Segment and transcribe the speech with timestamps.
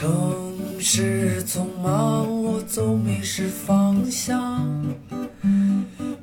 [0.00, 0.08] 城
[0.78, 4.64] 市匆忙，我总迷失方向。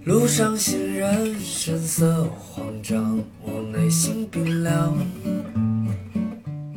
[0.06, 4.98] 路上行人神色慌张，我内心冰凉。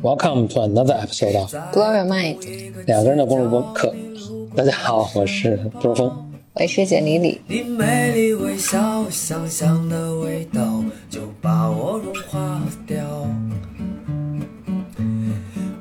[0.03, 2.35] Welcome to another episode of Blow your mind，
[2.85, 3.95] 两个人的公路播客。
[4.53, 6.11] 大家好，我是周峰。
[6.51, 7.39] 我是简丽丽。
[7.47, 13.25] 你美丽微笑，香香的味道就把我融化掉。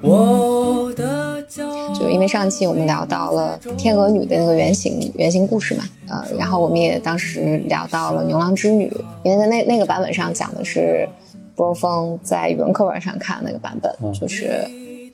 [0.09, 1.95] 我的骄傲。
[1.95, 8.93] 就因为上期我们聊到了天鹅女的那个原型原型故事嘛，呃，然后我们也当时聊到了牛郎织女，
[9.25, 11.09] 因为在那那个版本上讲的是
[11.55, 14.65] 波峰在语文课本上看的那个版本，就是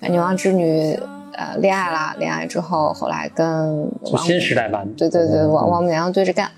[0.00, 0.98] 呃牛郎织女
[1.32, 4.86] 呃恋爱啦，恋爱之后后来跟王就新时代版。
[4.86, 6.50] 的，对对对，王王母娘娘对着干。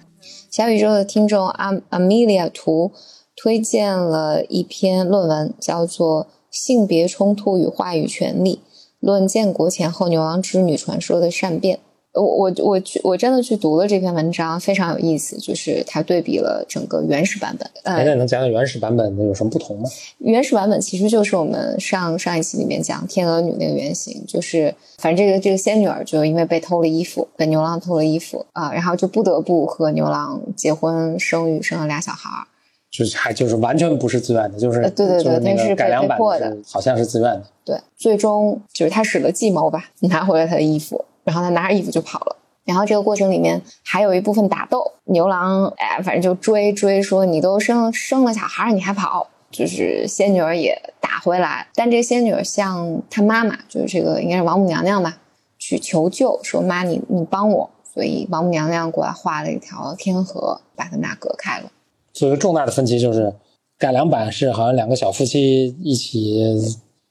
[0.51, 2.91] 小宇宙的听众阿阿米莉亚图
[3.37, 6.25] 推荐了一篇论文，叫做
[6.57, 8.61] 《性别冲突与话语权利：
[8.99, 11.77] 论建国前后牛郎织女传说的善变》。
[12.15, 17.71] 我我我去我真的去读了这篇文章，非常有意思，就是它对比了整个原始版本。
[17.83, 19.91] 哎，呃，那你能讲讲原始版本的有什么不同吗？
[20.21, 32.47] 原始版本其实就是我们上上一期里面讲天鹅女那个原型，就是反正这个这个仙女儿就因为被偷了衣服，被牛郎偷了衣服啊、然后就不得不和牛郎结婚生育，生了俩小孩儿。
[32.91, 37.45] 就是还就是完全不是自愿的，就是、呃对对对那那是改良版的好像是自愿的。
[37.65, 42.37] 对，最终就是他使了计谋吧，拿回了他的衣服，然后他拿着衣服就跑了。
[42.65, 55.19] 然后这个过程里面还有一部分打斗，牛郎哎，反正就追追说你都生生了小孩儿，你还跑，就是仙女儿也打回来，但这个仙女儿向她妈妈，就是这个应该是王母娘娘吧，
[55.59, 61.71] 去求救，说妈你你帮我，所以王母娘娘过来画了一条天河，把他们俩隔开了。
[62.17, 63.33] 所以说重大的分歧就是
[63.79, 66.43] 改良版是好像两个小夫妻一起，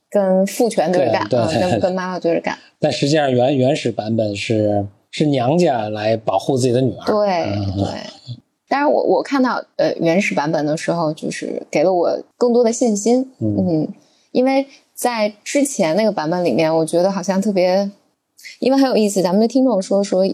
[0.09, 7.05] 跟父权对着干，对对嗯跟跟妈妈对着干，但实际上原原始版本是是娘家来保护自己的女儿。
[7.05, 7.85] 对嗯对。
[8.67, 13.31] 当然我，我看到呃原始版本的时候，就是给了我更多的信心。
[13.39, 13.87] 嗯
[14.31, 14.65] 因为
[14.95, 17.89] 在之前那个版本里面，我觉得好像特别，
[18.59, 19.21] 因为很有意思。
[19.21, 20.25] 咱们的听众说说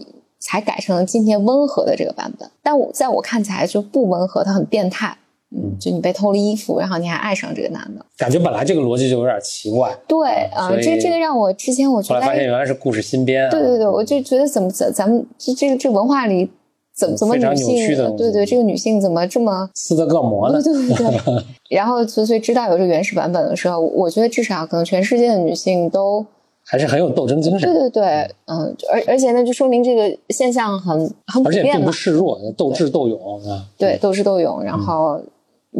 [0.42, 5.16] 才改成了今天温和的这个版本，但我在我看起来就不温和，它很变态。
[5.54, 8.02] 嗯，就你被偷了衣服，然后你还爱上这个男的。
[8.16, 13.50] 感觉本来这个逻辑就有点奇怪，对，啊、这这个让我之前我觉得哎后来发现原来是故事新编、啊。
[13.50, 16.50] 对对对，我就觉得怎么怎咱们这这个这文化里
[16.96, 20.72] 怎么怎么女性对对这个女性怎么这么斯德哥尔摩呢对？
[20.72, 21.44] 对对。
[21.76, 26.24] 然后所所以知道有这个原始版本的时候，我觉得至少可能全世界的女性都
[26.64, 30.96] 还是很有斗争精神，对对对，嗯，而而且呢，就说明这个现象很
[31.26, 33.66] 很普而且并不示弱，斗智斗勇啊。
[33.76, 34.62] 对，斗智斗勇。
[34.62, 35.20] 然后，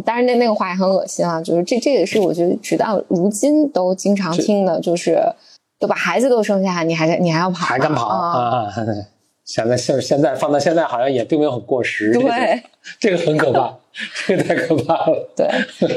[0.05, 5.19] 当然那那个话也很恶心啊，就是这这也是我觉得直到如今都经常听的，就是
[5.79, 8.67] 都把孩子都生下，你还你还要跑，还敢跑啊？
[8.67, 8.73] 啊！
[9.45, 12.63] 现在现现在放到现在好像也并没有很过时，对
[13.01, 13.77] 这个很可怕，
[14.27, 15.29] 这个太可怕了。
[15.37, 15.49] 对，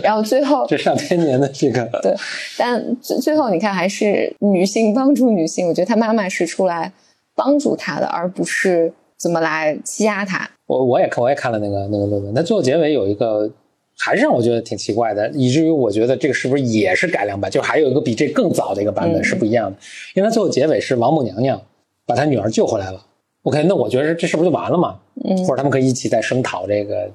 [0.02, 2.14] 然后最后 这上千年的这个，对，
[2.58, 5.68] 但最最后你看，还是女性帮助女性。
[5.68, 6.92] 我觉得她妈妈是出来
[7.36, 10.50] 帮助她的，而不是怎么来欺压她。
[10.66, 13.48] 我我也看我也看了那个那个论文，那最后结尾有一个
[13.96, 17.52] 还是让我觉得挺奇怪的，以至于我觉得这个是不是也是改良版？
[17.52, 19.78] 就还有一个比这更早的一个版本嗯是不一样的，
[20.16, 21.62] 因为它最后结尾是王母娘娘
[22.08, 23.06] 把她女儿救回来了。
[23.46, 24.98] OK，那我觉得这是不是就完了嘛？
[25.24, 27.10] 嗯或者他们可以一起再声讨这个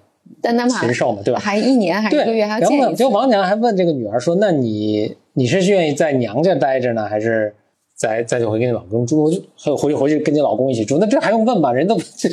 [0.81, 1.39] 禽兽嘛，对吧？
[1.39, 3.09] 还一年还是，一个月还要然后呢，见一次就。
[3.11, 7.53] 王娘还问这个女儿说：“那你你是愿意在娘家待着呢，还是
[7.95, 9.29] 再再就回跟你老公住？
[9.59, 10.99] 回回去回去跟你老公一起住？
[10.99, 11.73] 那这还用问吗？
[11.73, 12.29] 人都这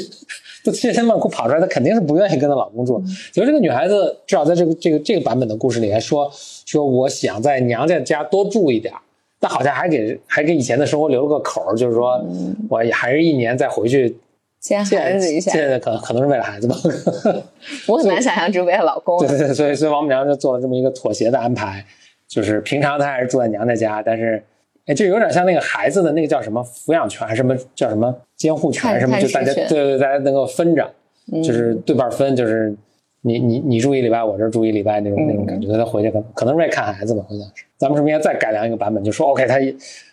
[0.63, 3.01] 都千辛万苦跑出来，她肯定是不愿意跟她老公住。
[3.33, 6.31] 结果这个女孩子至少在这个这个这个版本的故事里还说
[6.65, 9.01] 说我想在娘家家多住一点儿。”
[9.39, 12.23] 但好像还给还给以前的生活留了个口儿，就是说，
[12.69, 14.17] 我还是一年再回去
[14.59, 16.75] 见孩子一下，见，可能可能是为了孩子吧。
[17.87, 19.27] 我很难想象只为了老公对。
[19.27, 21.85] 对对，所以所以王母娘娘就做了这么一个妥协的安排，
[22.27, 24.43] 就是平常她还是住在娘家家，但是，
[24.88, 30.91] 哎，这有点像那个孩子的那个叫什么抚养权，还是什么叫什么监护权什么，就大家对对大家能够分着，
[31.31, 32.75] 嗯就是对半分，就是
[33.21, 37.65] 你你你住一礼拜，我这儿住一礼拜那种、那种感觉，他回去可能可能是为看孩子吧，好像是。
[37.77, 39.59] 咱们是不是应该再改良一个版本，就说 OK，他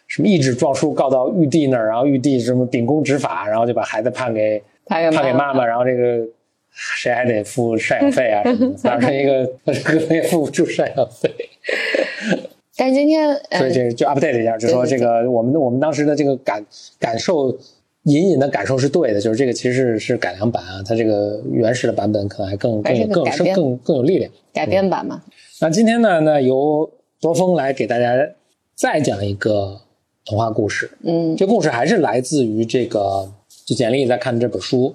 [0.07, 6.27] 什么一纸状书告到玉帝那儿，然后玉帝什么秉公执法，然后就把孩子判给判给妈妈然后这个
[6.71, 11.31] 谁还得付赡养费啊什么的， 造成一个各方面付不出赡养费，
[12.77, 16.65] 但是今天，呃所以这就 update 一下，就说这个我们的我们当时的这个感
[16.99, 17.57] 感受，
[18.05, 23.25] 隐隐的感受是对的，就是这个其实是是改良版啊，它这个原始的版本可能还更更更
[23.55, 24.31] 更更有力量。
[24.53, 25.23] 改编版嘛，
[25.61, 28.15] 那今天呢，那由卓峰来给大家
[28.75, 29.81] 再讲一个
[30.25, 30.91] 童话故事。
[31.03, 33.33] 嗯这故事还是来自于这个，
[33.65, 34.95] 就简历在看这本书，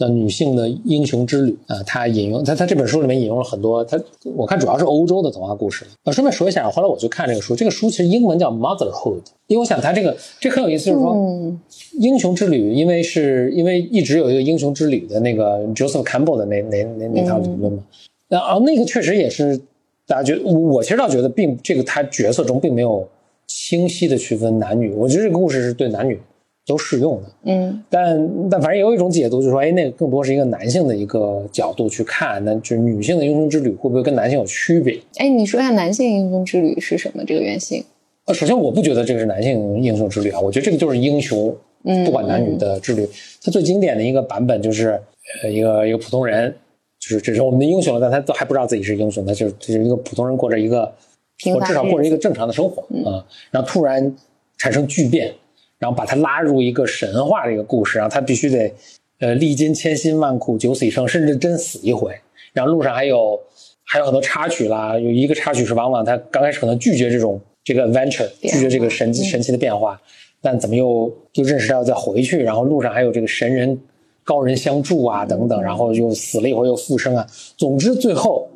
[0.00, 1.82] 叫《女性的英雄之旅》啊。
[1.86, 4.00] 他引用他他这本书里面引用了很多，他
[4.34, 5.84] 我看主要是欧洲的童话故事。
[6.04, 11.12] 啊，顺便说一下，后来我去看这个书，这个书其实英文叫《Motherhood》，因为我想它这个这很有意思，就是说。
[11.12, 11.60] 嗯
[11.98, 17.82] 英雄之旅，因为是因为一直有一个英雄之旅的那个 Joseph Campbell 的那那那那套理论嘛，
[18.28, 19.60] 那啊那个确实也是
[20.06, 23.06] 大家觉得，我我其实倒觉得并这个他角色中并没有
[23.46, 26.18] 清晰的区分男女，我觉得这个故事是对男女
[26.66, 35.00] 都适用的，嗯但但反正也有一种解读，就是说，哎，那个更多是一个男性的一个角度去看，那就是女性的英雄之旅会不会跟男性有区别？
[35.16, 37.24] 哎，你说一下男性英雄之旅是什么？
[37.26, 37.82] 这个原型？
[38.26, 41.52] 呃，首先我不觉得这个是男性英雄之旅啊，我觉得这个就是英雄，
[41.84, 43.08] 嗯不管男女的之旅。
[43.42, 45.00] 它最经典的一个版本就是，
[45.42, 46.54] 呃，一个一个普通人，
[47.00, 50.92] 就是这是我们的英雄了，但他都还不知道自己是英雄，他就是就是一个普通人过着一个，
[51.38, 54.14] 平凡或至少过着一个正常的生活啊、然后突然
[54.58, 55.32] 产生巨变，
[55.80, 58.72] 然后把他拉入一个神话的一个故事，然后他必须得，
[59.18, 62.14] 呃，历经千辛万苦，九死一生，甚至真死一回。
[62.52, 63.40] 然后路上还有
[63.84, 70.00] 还有很多插曲啦，有一个插曲是往往他刚开始可能拒绝这种这个 adventure，拒绝这个神奇神奇的变化，
[70.42, 73.80] 但怎么又又认识到要再回去，然后路上还有这个神人
[74.22, 78.48] 高人相助啊等等，然后又死了一回又复生啊，总之最后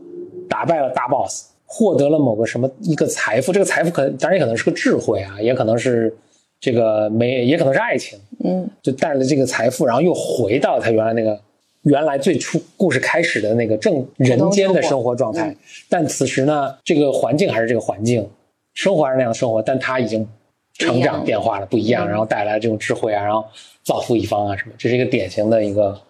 [0.48, 6.14] 打败了大 boss，获得了某个什么一个财富，这个财富可当然也可能是个智慧啊，也可能是
[6.64, 11.38] 这个没，也可能是爱情，嗯就带了这个财富，然后又回到他原来那个
[11.82, 15.54] 原来最初故事开始的那个正人间的生活状态。
[15.90, 18.26] 但此时呢，这个环境还是这个环境，
[18.72, 20.26] 生活还是那样的生活，但他已经
[20.78, 23.44] 成长变化了，不一样，然后带来这种智慧啊，然后
[23.82, 26.00] 造福一方啊什么，这是一个典型的一个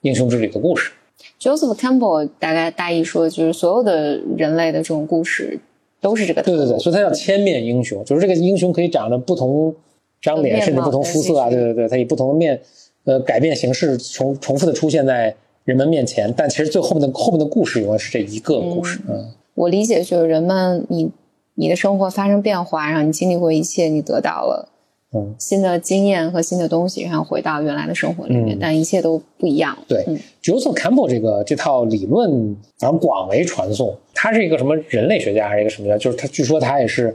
[0.00, 0.90] 英雄之旅的故事。
[1.38, 5.60] ，Joseph Campbell 大概大意说，就是所有的人类的这种故事
[6.00, 6.42] 都是这个。
[6.42, 9.74] 对对对，所以他叫千面英雄，就是这个英雄可以长得不同
[10.22, 12.58] 张脸，甚至不同肤色啊，对对对对，它以不同的面，
[13.04, 15.34] 呃，改变形式，重重复的出现在
[15.64, 21.10] 人们面前，但其实最后面的后面的故事永远是这一个故事，嗯我理解就是人们你
[21.56, 24.68] 你的生活发生变化，然后你经历过一切，你得到了
[25.14, 29.76] 嗯，新的经验和新的东西，然后回到原来的生活里面，嗯但一切都不一样。
[29.86, 33.94] 对嗯 Joseph Campbell 这个这套理论，然后广为传颂。
[34.14, 35.98] 他是一个什么人类学家还是一个什么家？
[35.98, 37.14] 就是他据说他也是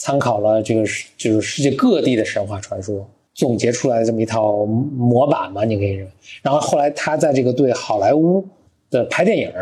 [0.00, 0.82] 参考了这个
[1.18, 6.12] 就是世界各地的神话传说，总结出来的这么一套模板嘛，你可以认为。
[6.40, 8.42] 然后后来他在这个对好莱坞
[8.88, 9.52] 的拍电影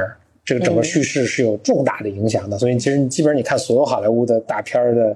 [0.45, 5.15] 这个整个叙事是有重大的影响的，所以其实基本上你看所有好莱坞的大片的，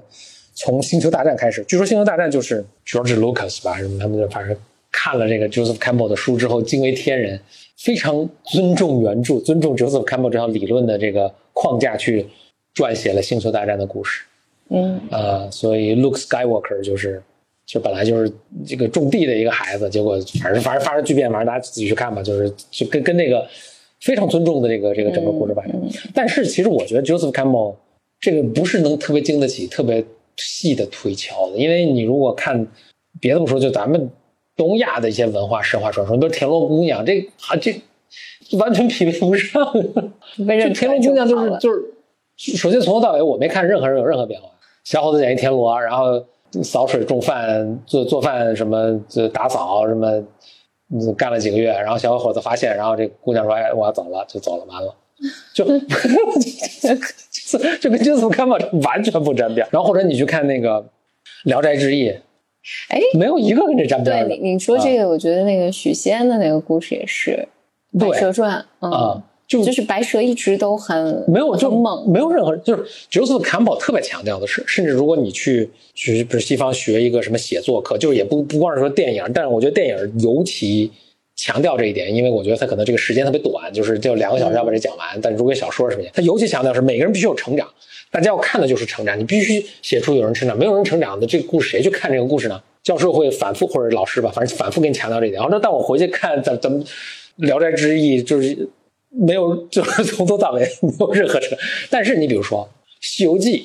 [0.53, 4.55] 从《星球大战》开始，据说《星球大战》就是 George Lucas 吧，什么他们就反正
[4.91, 7.39] 看了这个 Joseph Campbell 的书之后惊为天人，
[7.77, 12.27] 非常尊重原著，尊重 Joseph Campbell 这套理论的这个框架去
[12.75, 14.25] 撰写了《星球大战》的故事。
[14.73, 17.21] 嗯呃，所以 Luke Skywalker 就是
[17.65, 18.31] 就本来就是
[18.65, 23.47] 这个种地的一个孩子，结果反正反正发生巨变，反正大家自己去看吧，就是就跟跟那个
[24.01, 25.79] 非常尊重的这个这个整个故事发展。
[26.13, 27.75] 但是其实我觉得 Joseph Campbell
[28.19, 30.03] 这个不是能特别经得起特别
[30.37, 32.67] 细的推敲的，因为你如果看
[33.21, 34.09] 别的不说，就咱们
[34.57, 37.79] 东亚的一些文化神话传说，比如田螺姑娘，这啊这
[38.57, 39.71] 完全匹配不上。
[40.47, 41.71] 被认这田螺姑娘就是就
[42.35, 44.49] 是，首先从头到尾我没看任何人有任何变化。
[44.83, 46.23] 小伙子捡一田螺，然后
[46.63, 50.07] 扫水种饭、做做饭什么，就打扫什么，
[50.91, 54.95] 嗯干了几个月，然后小伙子发现，然后这姑娘说：“哎，我要走了，就走了，完了。”
[55.53, 55.63] 就
[57.79, 59.65] 就跟《金斯看吧完全不沾边。
[59.71, 60.81] 然后或者你去看那个
[61.43, 62.09] 《聊斋志异》，
[62.89, 67.47] 哎，没有一个跟这沾边的对你你说这个，我觉得那个许仙的那个故事也是
[67.99, 80.89] 《白对蛇传》嗯啊，就就是白蛇一直都很没有就很猛，没有任何就是 Joseph Campbell 特别强调的是，甚至如果你去去比如西方学一个什么写作课，就是也不不光是说电影，但是我觉得电影尤其
[81.35, 85.19] 强调这一点，因为我觉得它可能这个时间特别短，就是就两个小时要把这讲完。
[85.21, 87.67] 但如果小说什么的，它尤其强调是每个人必须有成长，
[88.11, 92.59] 大家要看的就是成长，你必须写出有人成长，没有人成长的这个故事谁去看这个故事呢？
[92.81, 95.39] 教授会反复或者老师吧，反正反复给你强调这一点。
[95.39, 96.83] 然后那但我回去看咱咱们
[97.35, 98.67] 《聊斋志异》就是。
[99.13, 101.57] 没有，就是 从头到尾没有任何成。
[101.89, 102.67] 但是你比如说
[103.01, 103.59] 《西游记》，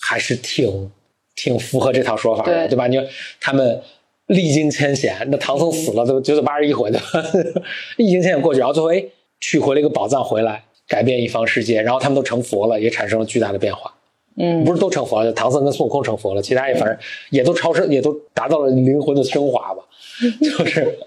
[0.00, 0.90] 还是挺
[1.34, 2.86] 挺符合这套说法的，对对吧？
[2.86, 3.04] 你说
[3.40, 3.80] 他们
[4.26, 7.30] 历经千险，那唐僧死了都九九八十一回，对吧？
[7.98, 9.04] 历经千险过去，然后最后哎
[9.40, 13.92] 取回了一个宝藏回来，改变一方世界，然后他们都成佛了，也产生了巨大的变化。
[14.36, 16.96] 嗯，不是都成佛了，就唐僧跟孙悟空成佛了，其他也反正
[17.30, 19.82] 也都超生，也都达到了灵魂的升华吧。
[20.40, 20.98] 就是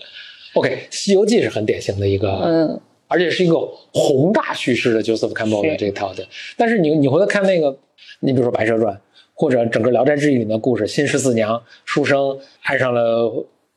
[0.53, 3.55] ，OK，《西游记》是很典型的一个，嗯而且是一个
[3.93, 6.25] 宏大叙事的 Joseph Campbell 这套的。
[6.57, 7.77] 但是你你回头看那个，
[8.19, 8.95] 你比如说《白蛇传》，
[9.33, 13.29] 或者整个《聊斋志异》里的故事，新十四娘书生爱上了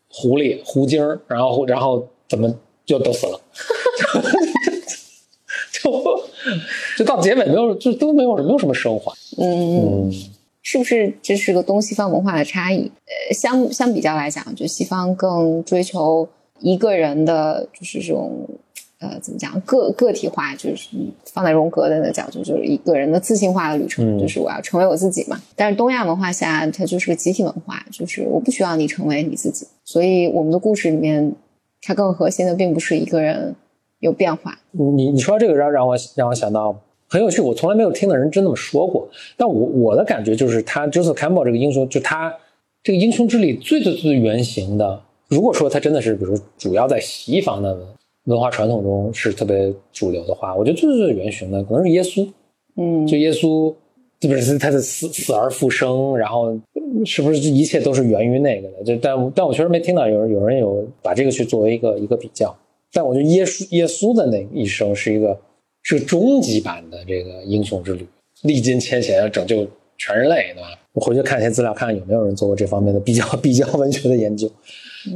[0.09, 2.55] 狐狸狐精，然后然后怎么
[2.87, 3.41] 就都死了，
[5.73, 6.23] 就就
[6.99, 9.13] 就到结尾没有，就都没有没有什么升华。
[9.39, 10.13] 嗯，嗯
[10.63, 12.91] 是不是这是个东西方文化的差异？
[13.07, 16.29] 呃，相相比较来讲，就西方更追求
[16.61, 18.47] 一个人的就是这种
[19.01, 20.89] 呃怎么讲个个体化，就是
[21.25, 25.41] 放在荣格的那个角度，就是一个人的自信化的旅程，嗯就是我要成为我自己嘛。
[25.55, 31.33] 但是东亚文化下，它就是个集体文化，就是我不需要你成为你自己，所以我们的故事里面，
[31.83, 33.55] 它更核心的并不是一个人
[34.01, 36.77] 有变化，你你说到这个让让我让我想到
[37.09, 39.09] 很有趣，我从来没有听的人真那么说过。
[39.37, 42.35] 但我我的感觉就是他 Joseph Campbell 这个英雄，就他
[42.83, 47.77] 这个英雄之旅最最最原型的，如果说他真的是比如说主要在西方的
[48.29, 52.29] 文化传统中是特别主流的话，我觉得最最最原型的可能是耶稣。
[52.77, 53.75] 嗯，就耶稣，
[54.21, 56.57] 这不是他的死死而复生，然后
[57.07, 58.85] 是不是这一切都是源于那个的？
[58.85, 62.55] 就但但我确实没听到有人有人有把这个去作为一个一个比较。
[62.93, 65.37] 但我觉得耶稣耶稣的那一生是一个
[65.83, 68.07] 是个终极版的这个英雄之旅，
[68.43, 69.67] 历经千险要拯救
[69.97, 70.69] 全人类，对吧？
[70.93, 74.51] 我回去看一些资料，看看有没有人做过这方面的比较比较文学的研究。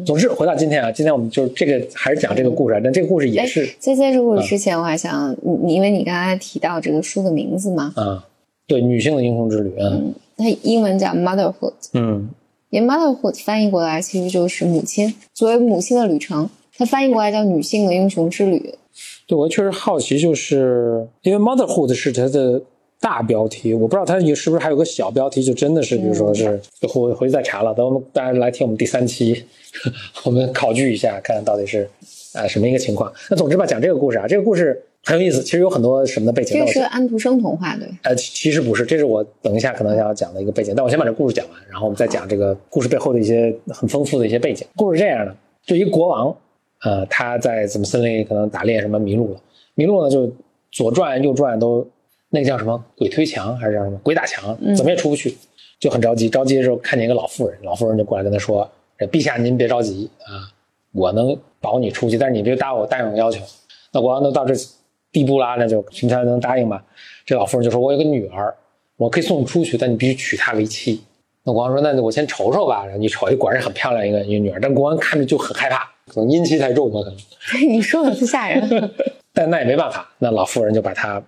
[0.05, 8.25] 总之，回到今天啊，今天我们就是这个还是讲这个故事啊，但这个故事也哎是，在在这个故事之前，我还想你你因为你刚才提到这个书的名字嘛，啊，
[8.67, 12.31] 对女性的英雄之旅，嗯它英文叫 motherhood，嗯。
[12.71, 18.75] 因为 motherhood 翻译过来其实就是母亲，作为母亲的旅程，它翻译过来叫女性的英雄之旅。
[19.27, 22.63] 对，我确实好奇，就是因为 motherhood 是它的
[23.03, 27.75] 大标题，我不知道它有是不是还有个小标题，就真的是，比如说是，就回回去再查了。
[27.75, 29.45] 等我们大家来听我们第三期，
[30.25, 31.91] 我们考据一下，看看到底是
[32.35, 33.13] 啊、什么一个情况。
[33.29, 36.57] 那总之吧，讲这个故事啊，这个故事很有意思，其实有很多什么的背景。
[36.57, 44.65] 这个是安徒生童话，对，呃，其其实不是，这是我等一下可能要讲的一个背景，但我先把这故事讲完，然后我们再讲这个故事背后的一些很丰富的一些背景。
[44.77, 45.35] 故事这样的，
[45.67, 46.35] 就一个国王，
[46.85, 49.41] 呃，他在怎么森林里可能打猎什么迷路了，
[49.75, 50.33] 迷路呢就
[50.71, 51.87] 左转右转都
[52.35, 55.37] 那个叫什么鬼推墙还是叫什么鬼打墙，怎么也出不去，
[55.79, 56.31] 就很着急。
[56.31, 58.67] 着急的时候看见一个老妇人，老妇人就过来跟他说
[58.99, 60.49] ：“这陛下您别着急啊，
[60.93, 63.45] 我能保你出去，但是你别答我答应我要求。”
[63.93, 64.55] 那国王都到这
[65.13, 66.83] 地步啦，那就请他能答应吧。
[67.27, 68.55] 这老妇人就说：“我有个女儿，
[68.97, 71.03] 我可以送你出去，但你必须娶她为妻。”
[71.45, 77.69] 那国王说：“那我先瞅瞅吧。”然后一瞅，哎，果然是很漂亮一个一个女儿，但国王看着就很害怕，可能阴气太重吧，可能。
[77.69, 78.91] 你说的是吓人。
[79.35, 81.23] 但那也没办法，那老妇人就把他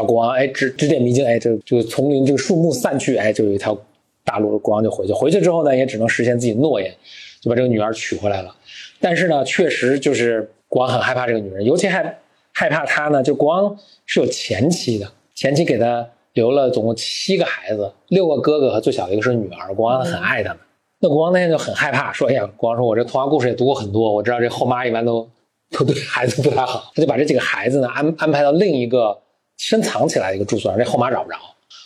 [0.00, 3.76] 把国王哎指指点迷津，哎，这这个丛林这个树木散去，哎，就有一条
[4.24, 5.12] 大路，国王就回去。
[5.12, 6.94] 回去之后呢，也只能实现自己的诺言，
[7.40, 8.54] 就把这个女儿娶回来了。
[8.98, 12.18] 但是呢，确实就是国王很害怕这个女人，尤其害
[12.52, 13.76] 害怕她呢，就国王
[14.06, 20.58] 是有前妻的，前妻给他留了总共七个孩子，六个哥哥和最小的一个是女儿，国王很爱他们。
[21.02, 25.26] 那国王那天就很害怕，说：“哎呀，国王说，我这童话故事也读过很多，我知道这后妈一般都
[25.70, 29.18] 都对孩子不太好。”他就把这几个孩子呢安安排到另一个
[29.60, 31.36] 深藏起来的一个住所，让这后妈找不着。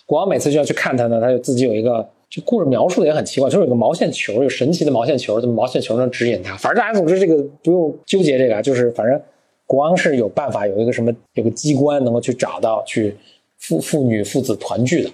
[0.06, 6.56] 国王每次就要去看他呢，他就自己有一个，这故事描述的也很奇怪，就是有个毛线球，有神奇的毛线球，这么毛线球能指引他。
[6.56, 9.20] 反正大家总之这个不用纠结这个啊，就是反正
[9.66, 13.16] 国王是有办法，有一个什么有个机关能够去找到去
[13.58, 15.10] 父父女父子团聚的。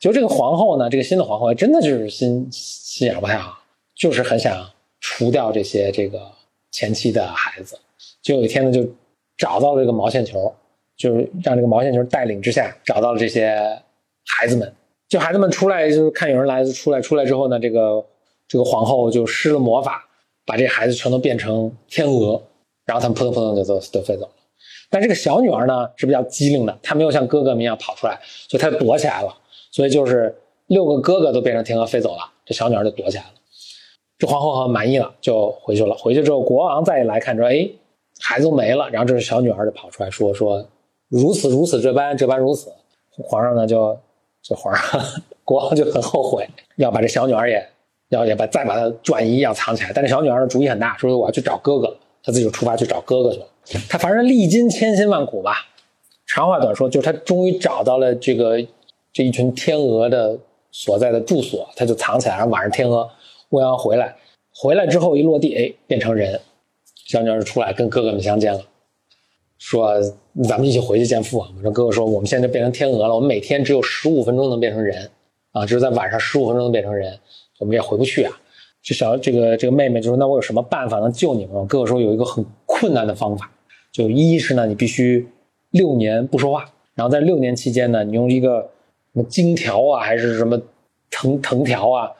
[0.00, 3.58] 就这个皇后呢，这个新的皇后真的就是心心眼不太好，
[3.94, 4.66] 就是很想
[5.00, 6.18] 除掉这些这个
[6.70, 7.76] 前妻的孩子。
[8.22, 8.88] 就有一天呢，就
[9.36, 10.54] 找到了这个毛线球，
[10.98, 13.56] 就是让这个毛线球带领之下找到了这些
[14.26, 14.70] 孩子们。
[15.08, 18.04] 就孩子们出来，就是看有人来出来，出来之后呢，这个
[18.46, 20.06] 这个皇后就施了魔法，
[20.44, 22.42] 把这孩子全都变成天鹅，
[22.84, 24.32] 然后他们扑腾扑腾就都都飞走了。
[24.90, 29.34] 但这个小女儿呢是比较机灵的，她没有像哥哥们一样跑出来，所以她躲起来了。
[29.70, 30.34] 所以就是
[30.66, 33.30] 六个哥哥都变成天鹅飞走了，这小女儿就躲起来了。
[34.18, 35.94] 这皇后很满意了，就回去了。
[35.94, 37.66] 回去之后，国王再一来看说，哎，
[38.20, 38.90] 孩子都没了。
[38.90, 40.66] 然后这小女儿就跑出来说说，
[41.08, 42.72] 如此如此这般这般如此。
[43.24, 43.98] 皇上呢就
[44.42, 45.00] 这皇上
[45.44, 47.66] 国王就很后悔，要把这小女儿也
[48.10, 49.92] 要也把再把她转移，要藏起来。
[49.92, 53.46] 但这小女儿的主意很大，说我要去找哥哥，她自己就出发去找哥哥去了。
[53.88, 55.66] 她反正历经千辛万苦吧，
[56.26, 58.62] 长话短说，就是她终于找到了这个
[59.12, 60.38] 这一群天鹅的
[60.70, 62.36] 所在的住所，她就藏起来。
[62.36, 63.10] 然后晚上天鹅
[63.48, 64.14] 未央回来，
[64.54, 66.40] 回来之后一落地，哎，变成人。
[67.06, 68.60] 小女儿就出来跟哥哥们相见了，
[69.58, 70.00] 说
[70.44, 71.60] 咱们一起回去见父王吧。
[71.62, 75.10] 这哥哥说我们现在变成天鹅了，我们每天只有十五分钟能变成人
[75.52, 77.18] 啊，就是在晚上十五分钟能变成人，
[77.58, 78.32] 我们也回不去啊。
[78.80, 81.66] 这小这个这个妹妹就说那我有什么办法能救你们？
[81.66, 83.50] 哥哥说有一个很困难的方法，
[83.92, 85.26] 就一是呢你必须
[85.70, 88.60] 六年不说话，然后在六年期间呢，你用一个
[89.12, 90.58] 什么金条啊，还是什么
[91.10, 92.10] 藤藤条啊，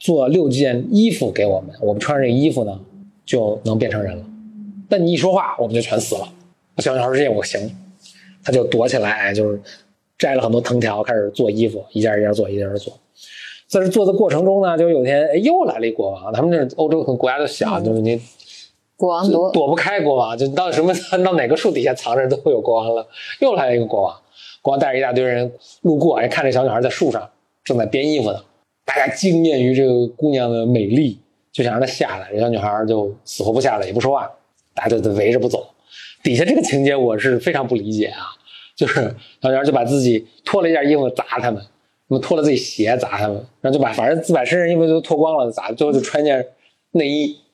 [0.00, 2.78] 做六件衣服给我们，我们穿上这衣服呢，
[3.24, 4.24] 就能变成人了。
[4.88, 6.28] 但你一说话，我们就全死了。
[6.82, 7.60] 小女孩说：“这我行。”
[8.44, 9.60] 他就躲起来，就是
[10.16, 12.98] 摘了很多藤条，开始做衣服，一件一件做，一件一件做。
[13.66, 16.32] 在这做的过程中呢，就有一天，哎，又来了一国王。
[16.32, 18.18] 他们这欧洲国家都小，就是你
[18.96, 23.06] 国王躲躲不开国王，就到什么 到哪个树底下藏着都会有国王了。
[23.40, 24.16] 又来了一个国王，
[24.62, 27.28] 国王带着一大堆人路过，哎，看这小女孩在树上
[27.64, 28.42] 正在编衣服呢。
[28.86, 31.18] 大家惊艳于这个姑娘的美丽，
[31.52, 32.30] 就想让她下来。
[32.32, 34.30] 这小女孩就死活不下来，也不说话，
[34.74, 35.66] 大家就围着不走。
[36.22, 38.26] 底下这个情节我是非常不理解啊，
[38.76, 41.62] 就是小女孩就把自己脱了一件衣服砸他们，
[42.08, 46.44] 那么脱了自己鞋砸他们，然后就把反正自把身上衣服都脱光了砸，最后就穿件
[46.92, 47.36] 内衣。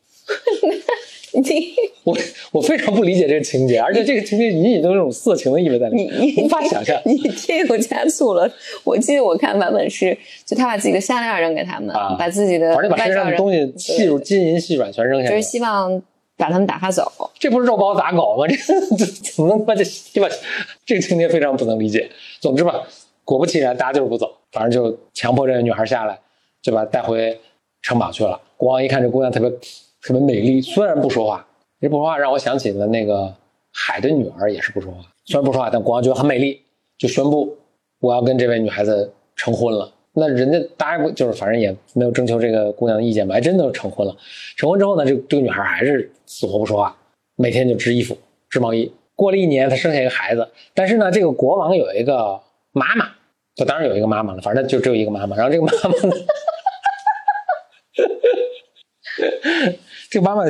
[1.36, 2.16] 你我
[2.52, 6.96] 我非常不理解这个情节，而且这个情节隐隐都有种色情的意味在里面，你无法想象。
[7.04, 8.48] 你添油加醋了。
[8.84, 10.16] 我记得我看版本是，
[10.46, 16.00] 就他把自己的项链扔给他们，啊把自己的反正把身上的东西细如金银细软全扔下去就是，希望
[16.36, 17.30] 把他们打发走。
[17.38, 18.46] 这不是肉包子打狗吗？
[18.48, 18.56] 这
[18.96, 20.28] 这怎么能把这对吧？
[20.84, 22.10] 这个情节非常不能理解。
[22.40, 22.82] 总之吧，
[23.24, 26.18] 果不其然，大家就是不走，反正就强迫这个女孩下来，
[26.62, 27.40] 就把带回
[27.82, 28.40] 城堡去了。
[28.56, 29.50] 国王一看这姑娘特别
[30.02, 31.46] 特别美丽，虽然不说话，
[31.80, 33.32] 这不说话让我想起了那个
[33.72, 36.60] 海的女儿也是不说话，虽然不说话，但国王觉得很美丽，
[36.98, 37.56] 就宣布
[38.00, 39.92] 我要跟这位女孩子成婚了。
[40.16, 44.16] 那人家大家不就是反正也没有征求这个姑娘的意见吧，还真的成婚了。
[44.56, 46.96] 成婚之后呢，这这个女孩还是死活不说话，
[47.36, 48.16] 每天就织衣服、
[48.48, 48.92] 织毛衣。
[49.16, 52.40] 过了一年，她生下一个孩子，但是呢，这个国王有一个
[52.72, 53.08] 妈妈，
[53.54, 55.36] 就当然有一个妈妈了，反正就只有一个妈妈。
[55.36, 56.16] 然后这个妈妈呢，
[60.10, 60.42] 这个妈妈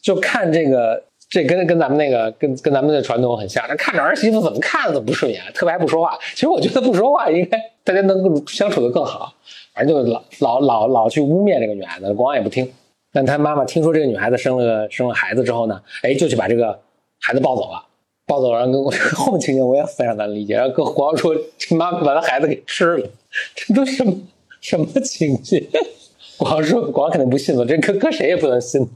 [0.00, 6.16] 就看这个，这跟跟咱们那个跟跟咱们的传统很像，她看着儿媳妇怎么看怎么不顺眼，特别还不说话。
[6.34, 9.32] 其实我觉得不说话应该大家能够相处的更好，
[9.74, 12.72] 反正就老老老老去污蔑这个女孩子，国王也不听。
[13.12, 16.78] 但他妈妈听说这个女孩子生了生了孩子之后呢，哎，就去把这个
[17.20, 17.82] 孩子抱走了，
[18.26, 23.08] 抱走了，然后跟我 后面情节我也非常难理解，然后跟国王说这妈妈把他孩子给吃了，
[23.54, 24.14] 这都什么
[24.60, 25.64] 什么情节？
[26.36, 28.86] 国王说国王肯定不信了，这搁搁谁也不能信。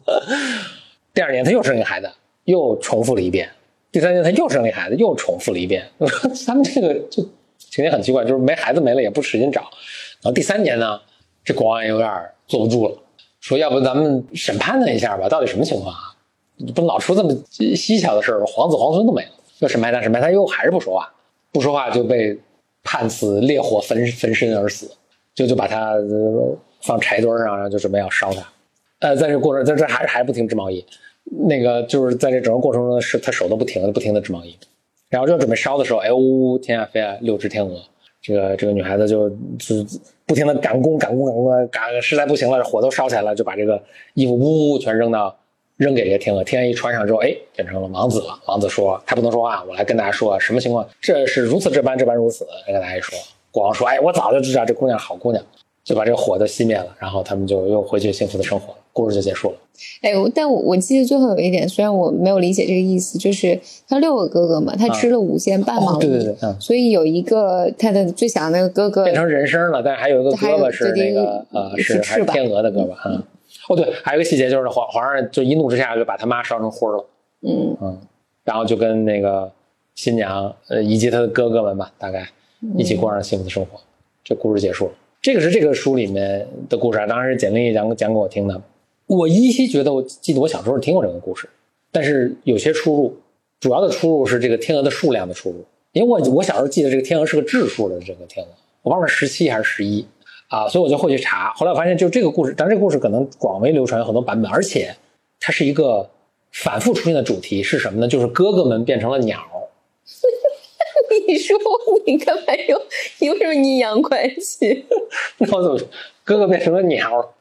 [1.15, 2.11] 第二年他又生一个孩子，
[2.45, 3.49] 又重复了一遍。
[3.93, 5.85] 第三年他又生了一孩子，又重复了一遍。
[6.47, 7.23] 他们这个就
[7.59, 9.63] 情节很奇怪，就是没孩子没了也不使劲找。
[10.23, 11.01] 然后第三年呢，
[11.45, 12.11] 这国王也有点
[12.47, 12.97] 坐不住了，
[13.41, 16.15] 说要不咱们审判他一下吧，到底什么情况啊？
[16.75, 19.31] 不老出这么蹊跷的事儿，皇子皇孙都没了。
[19.61, 21.13] 又审判他，审判他又还是不说话，
[21.53, 22.39] 不说话就被
[22.83, 24.91] 判死烈火焚焚身而死，
[25.35, 25.95] 就就把他、
[26.83, 28.47] 放柴堆上，然后就准备要烧他。
[29.01, 30.85] 呃，在这过程，在这还是还不停织毛衣，
[31.25, 34.57] 那个就是在这整个过程中是他手都不停的不停的织毛衣，
[35.09, 37.81] 然后就准备烧的时候，哎呜，天下飞来六只天鹅，
[38.21, 39.29] 这个这个女孩子就
[39.59, 39.87] 就
[40.27, 43.83] 不停的赶工赶工赶工赶，实在不行了，火都烧起来了，就把这个
[44.15, 45.37] 衣服呜呜全扔到
[45.77, 48.39] 扔给这个天鹅，天鹅一穿上之后，哎，变成了王子了。
[48.47, 53.19] 王子说他不能说话，我来跟大家说什么情况，这是如此这般这般如此，来跟大家一说。
[53.51, 55.45] 国王说，哎，我早就知道这姑娘好姑娘，
[55.91, 59.57] 就把这个火都熄灭了，然后他们就又回去幸福的生活了，故事就结束了。
[60.03, 66.61] 哎，我但我我记得最后有一点，虽然我没有理解这个意思，就是他六个哥哥嘛，他吃了五件半毛衣，哦对对对，嗯。
[66.61, 73.25] 所以有一个他的最小的那个哥哥变成人声了，但是还有一个还有胳膊是那个呃是是还是天鹅的哥哥啊。
[73.69, 77.05] 哦对，还有一个细节就是皇皇上就一怒之下就把他妈烧成灰了，
[77.43, 77.99] 嗯嗯，
[78.45, 79.51] 然后就跟那个
[79.97, 82.29] 新娘呃以及他的哥哥们吧，大概
[82.77, 83.81] 一起过上幸福的生活。
[84.23, 84.93] 这故事结束了。
[85.23, 88.63] 这个是这个书里面的故事啊，当然是简历讲讲给我听的。
[89.07, 91.49] 我依稀觉得我记得我小时候听过这个故事，
[91.93, 93.17] 但是有些出入，
[93.61, 95.65] 主要的出入是这个天鹅的数量的出入。
[95.93, 98.53] 因为我我小时候记得这个天鹅是个质数的这个天鹅，
[98.83, 100.07] 我忘了十七还是十一
[100.49, 101.53] 啊，所以我就会去查。
[101.55, 104.97] 后来我发现，就这个故事，但这个故事可能广为流传，有很多版本，而且
[105.39, 106.09] 它是一个
[106.53, 108.09] 反复出现的主题是什么呢？
[108.09, 109.39] 就是哥哥们变成了鸟。
[111.31, 111.57] 你说
[112.07, 112.87] 你干嘛有
[113.21, 114.85] 有什么阴阳关系？
[115.39, 115.79] 那我怎么
[116.25, 117.35] 哥哥变成了鸟？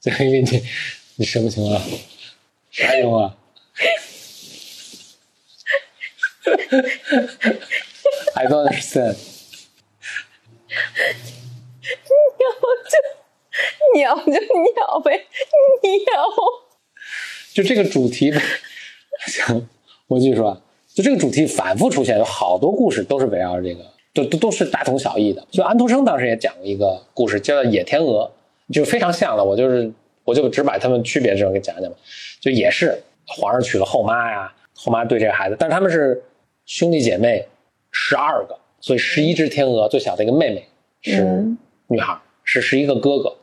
[0.00, 0.40] 这个你
[1.14, 1.80] 你什么情况？
[2.72, 3.36] 啥情况
[8.34, 9.16] ？I don't understand。
[12.34, 12.46] 鸟
[12.90, 12.94] 就
[13.94, 15.26] 鸟就鸟呗，
[15.82, 16.10] 鸟。
[17.52, 18.32] 就这个主题，
[19.26, 19.68] 行，
[20.08, 20.60] 我继续说啊，
[21.00, 23.80] 就这个主题反复出现，有好多故事都是围绕着这个，
[24.12, 25.42] 都都都是大同小异的。
[25.50, 28.30] 就安徒生当时也讲过一个故事，叫《野天鹅》，
[28.74, 29.42] 就非常像的。
[29.42, 29.90] 我就是
[30.24, 31.96] 我就只把它们区别这种给讲讲吧。
[32.38, 36.22] 就也是皇上娶了后妈呀，后妈对这个孩子，但是他们是
[36.66, 37.46] 兄弟姐妹
[37.90, 40.68] 十二个，所以十一只天鹅最小的一个妹妹
[41.00, 43.34] 是嗯女孩，是十一个哥哥，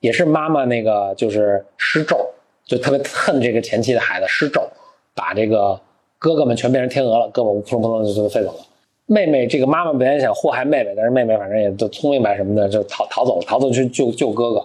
[0.00, 2.28] 也是妈妈那个就是施咒，
[2.64, 4.68] 就特别恨这个前妻的孩子施咒，
[5.14, 5.80] 把这个
[6.22, 8.58] 哥哥们全变成天鹅了，胳膊扑通扑通就就飞走了。
[9.06, 14.64] 妹妹这个妈妈本来想祸害妹妹，但是妹妹反正也就聪明吧什么的，就逃逃走了，逃走去救救哥哥，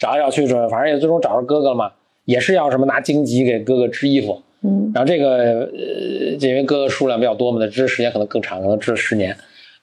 [0.00, 1.92] 找来找去说，反正也最终找着哥哥了嘛，
[2.24, 9.36] 也是要什么拿荆棘给哥哥织衣服，嗯然后这个呃，因为哥哥数量比较多嘛，那织时间可能更长，可能织了十年。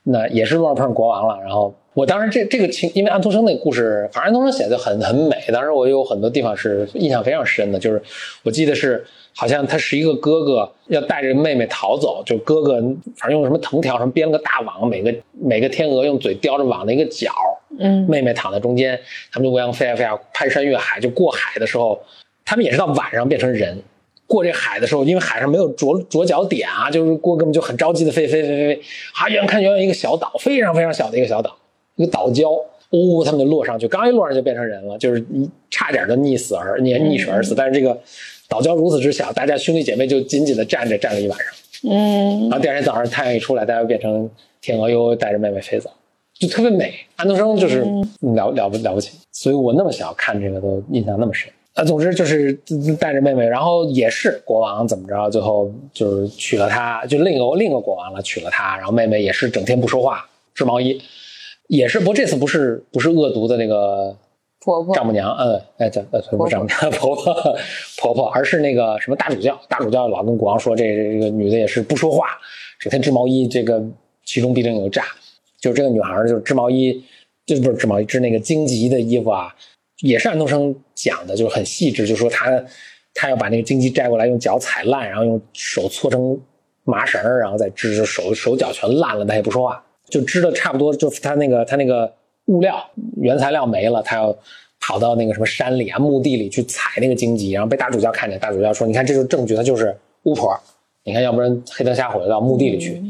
[0.03, 1.41] 那也是路上碰上国王了。
[1.41, 5.35] 然后我当时这这个情，因为安徒生那个故事，反正安徒生写的很很美。
[5.51, 7.99] 当时我有很多地方是印象非常深的，就是
[8.43, 9.03] 我记得是
[9.35, 12.75] 好像他是一个哥哥要带着妹妹逃走，就哥哥
[13.15, 17.31] 反正用什么藤条什么编了个大网，每个每个天鹅用嘴叼着网的一个角，
[17.79, 18.99] 嗯妹妹躺在中间，
[19.33, 20.99] 他们就乌泱飞呀飞呀，攀山越海。
[20.99, 21.99] 就过海的时候，
[22.45, 23.75] 他们也是到晚上变成人。
[24.27, 28.81] 过这海的时候，因为海上没有着着脚点啊，就是过根本就很着急的飞飞飞飞飞，
[29.15, 31.57] 啊，远看远远一个小岛，非常非常小的一个小岛，
[31.97, 37.53] 一个岛礁，呜、他们就落上去，刚一落上就变成人了，就是一差点就溺死而溺溺水而死。
[37.53, 37.99] 但是这个
[38.47, 41.47] 岛礁如此之小，大家兄弟姐妹就紧紧的站着站了一晚上。
[41.89, 44.27] 嗯然后第二天早上太阳一出来，大家又变成
[44.61, 45.91] 天鹅，又带着妹妹飞走，
[46.33, 46.93] 就特别美。
[47.17, 47.81] 安徒生就是
[48.35, 51.51] 了了不了不起，所以我那么小看这个都印象那么深。
[51.75, 52.51] 啊，总之就是
[52.99, 60.99] 带着妹妹，然后也是国王怎么着，最后就是娶了她，就另一个另一个国王了，娶了她，然后妹妹也是整天不说话，织毛衣，
[61.67, 64.15] 也是，不过这次不是不是恶毒的那个
[64.59, 67.33] 婆婆丈母娘，嗯，哎，这呃不是丈母娘，婆婆
[67.97, 72.27] 婆婆，而是那个什么大主教，大主教老跟国王说，这这个女的也是不说话，
[72.79, 73.83] 整天织毛衣，这个
[74.25, 75.03] 其中必定有诈。
[75.59, 77.03] 就是这个女孩儿就是织毛衣，
[77.45, 79.53] 就不是织毛衣，织那个荆棘的衣服啊，
[80.01, 82.63] 也是安徒生讲的，就是很细致，就说她
[83.15, 86.39] 她要把那个荆棘摘过来，用脚踩烂，然后用手搓成
[86.83, 92.11] 麻绳，然后再织，手手脚全烂了，她也不说话，就织的差不多，就他那个他那个
[92.45, 92.83] 物料
[93.17, 94.35] 原材料没了，他要
[94.79, 100.57] 跑到那个什么山里啊、墓地里去采那个荆棘，然后被大主教看见，大主教说：“你看，这就是证据，他就是巫婆。
[101.03, 103.01] 你看，要不然黑灯瞎火的到墓地里去。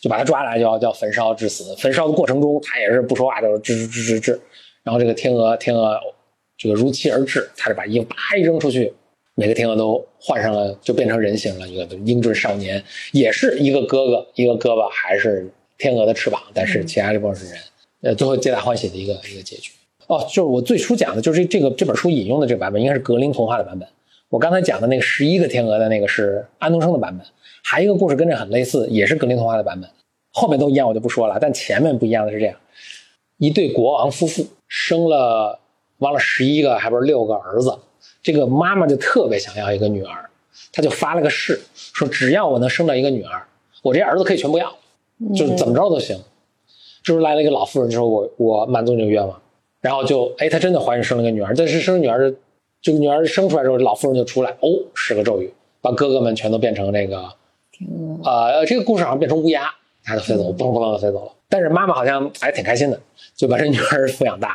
[0.00, 1.76] 就把他抓来，就要叫焚烧致死。
[1.76, 4.40] 焚烧的过程中，他也是不说话，就是吱吱吱吱吱。
[4.82, 6.00] 然后这个天鹅，天鹅
[6.56, 8.90] 这个如期而至，他就把衣服啪一扔出去，
[9.34, 11.68] 每个天鹅都换上了，就变成人形了。
[11.68, 12.82] 一个英俊少年，
[13.12, 15.46] 也是一个哥哥，一个胳膊还是
[15.80, 17.58] 天鹅的翅膀，但是其他这部分是人。
[18.02, 19.72] 呃，最后皆大欢喜的一个一个结局。
[20.06, 23.88] 哦，就是我最初讲的就是这个这本书引用的这个版本，应该是格林童话的版本。
[24.28, 27.26] 我刚才讲的那个十一个天鹅的那个是安徒生的版本。
[27.62, 29.90] 还有一个故事跟这很类似，也是格林童话的版本，
[30.32, 31.38] 后面都一样，我就不说了。
[31.40, 32.56] 但前面不一样的是这样：
[33.38, 35.58] 一对国王夫妇生了
[35.98, 37.78] 忘了十一个还不是六个儿子，
[38.22, 40.30] 这个妈妈就特别想要一个女儿，
[40.72, 43.42] 她就发了个誓，说只要我能生到一个女儿，
[43.82, 44.74] 我这些儿子可以全不要，
[45.34, 46.18] 就是怎么着都行。
[47.02, 49.40] 这时候来了一个老妇人，说我我满足你这个愿望，
[49.80, 52.36] 然后就哎，她真的怀孕生了个女儿，但是生女儿的
[52.82, 57.28] 这个女儿生出来之后，老妇人就出来，哦，使个咒语，把哥哥们全都变成那个。
[57.72, 59.64] 天鹅呃，这个故事好像变成乌鸦，
[60.04, 61.32] 它就飞走了，嘣嘣的飞走了。
[61.48, 63.00] 但是妈妈好像还挺开心的，
[63.34, 64.54] 就把这女儿抚养大了。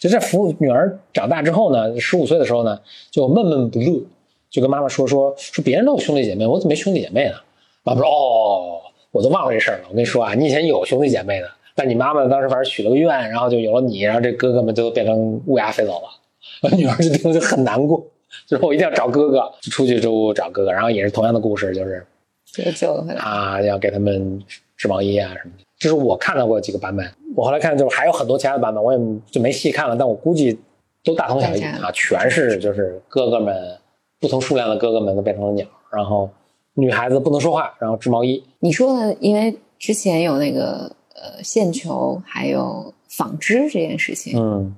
[0.00, 2.78] 就这抚女儿长大之后呢，十五岁的时候呢，
[3.10, 4.02] 就闷闷不乐，
[4.50, 7.34] 就跟妈妈说说说别人都有兄弟姐妹，我怎么没兄弟姐妹呢？
[7.82, 8.80] 妈妈说哦，
[9.14, 9.84] 我都忘了这事儿了。
[9.88, 16.76] 我跟你说啊，你以前有兄弟姐妹的，但你妈妈当时反正许了个愿，然后就有了你，然后这哥哥们就都变成乌鸦飞走了。
[16.76, 18.04] 女儿就听就很难过，
[18.46, 20.72] 就说我一定要找哥哥，就出去就找哥哥。
[20.72, 22.04] 然后也是同样的故事，就是。
[22.46, 23.20] 就救了回来。
[23.20, 24.42] 啊，要给他们
[24.76, 25.64] 织毛衣啊什么的。
[25.78, 27.04] 这是我看到过几个版本，
[27.36, 28.98] 我后来看就是还有很多其他的版本，我也
[29.30, 30.58] 就没细看了，但我估计
[31.02, 33.76] 都大同小异啊，全是就是哥哥们
[34.20, 36.30] 不同数量的哥哥们都变成了鸟，然后
[36.74, 38.42] 女孩子不能说话，然后织毛衣。
[38.60, 44.74] 你说的，因为之前有那个呃线球，还有纺织这件事情，嗯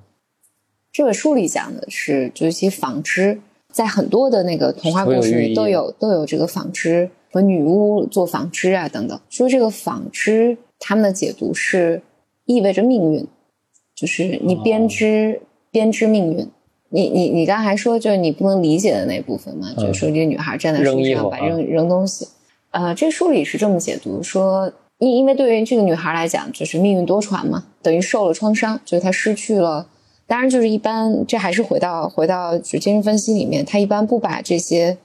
[0.93, 3.39] 这本书里讲的是，就是其实纺织
[3.71, 9.21] 在很多的那个童话故事里都有都有这个纺织和女巫做纺织啊等等。
[9.29, 12.01] 说这个纺织，他们的解读是
[12.47, 13.27] 意味着命运，
[13.95, 16.49] 就是你编织、编织命运。
[16.91, 22.29] 你你你刚才说就是你不能理解的那部分嘛，嗯就是说这个女孩站在扔树上把扔扔东西。
[22.71, 29.87] 呃，这书里是这么解读说，因因为对于这个女孩来讲，就是命运多舛嘛，等于受了创伤，就是她失去了。
[30.27, 34.99] 当然，就是一般，这还是回到回到就精神分析里面，他一般不把这些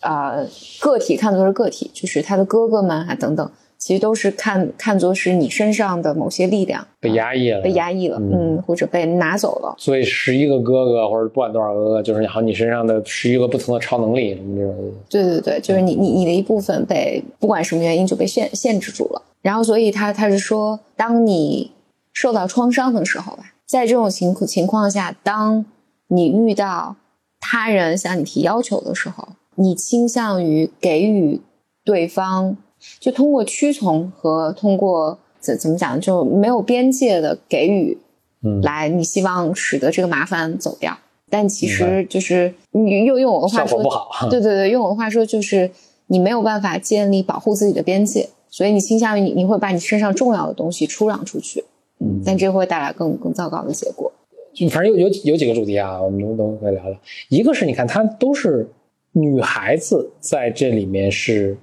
[0.00, 0.44] 呃
[0.80, 3.50] 个体看作是个体，就是他的哥哥们啊等等，
[3.86, 9.72] 其实都是看看作是你身上的某些力量被压抑了，被压抑了，嗯，或者被拿走了。
[9.78, 14.92] 所以十一个哥哥，或者不管多少个哥哥，就是好你身上的十一个不同的超能力什么这种。
[15.08, 19.22] 对对对，就是你你你的一部分被不管什么原因就被限限制住了。
[19.40, 21.70] 然后，所以他他是说，当你
[22.12, 25.64] 受到创伤的时候吧，在这种情情况下，当
[26.08, 26.96] 你遇到
[27.38, 31.40] 他人向你提要求的时候，你倾向于给予
[31.84, 32.56] 对方。
[32.98, 37.96] 就通过屈从和通过怎怎么讲，就没有边界的给予，
[38.42, 40.96] 嗯，来，你希望使得这个麻烦走掉，
[41.30, 45.70] 但其实就是你用用我的话说不好，对对对，用我的话说就是
[46.08, 51.64] 你没有办法建立保护自己的边界，所以你倾向于你你会把你身上重要的东西出让出去，
[52.00, 54.10] 嗯，但这会带来更更糟糕的结果。
[54.52, 56.98] 就反正有有有几个主题啊，我们都都可以聊聊。
[57.28, 58.68] 一个是你看，她都是
[59.12, 61.56] 女孩子在这里面是。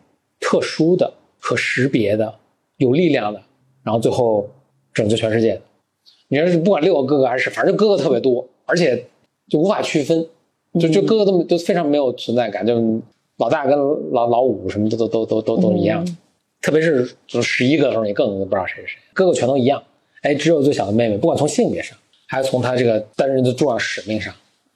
[0.43, 2.35] 特殊的、可识别的、
[2.75, 3.41] 有力量的，
[3.81, 4.49] 然后最后
[4.93, 5.61] 拯救全世界的。
[6.27, 9.05] 你说是不管六个哥哥还是，反正就哥哥特别多，而且
[9.47, 10.27] 就无法区分，
[10.79, 12.75] 就就哥哥都都非常没有存在感，就
[13.37, 13.77] 老大跟
[14.11, 16.05] 老老五什么的都都都都都一样。
[16.61, 19.81] 特别是就是十一个的时候，你更不知道谁是谁，哥哥全都一样。
[20.21, 24.33] 哎，只有最小的妹妹，不管从性别上，还是从她这个担任的重要使命上，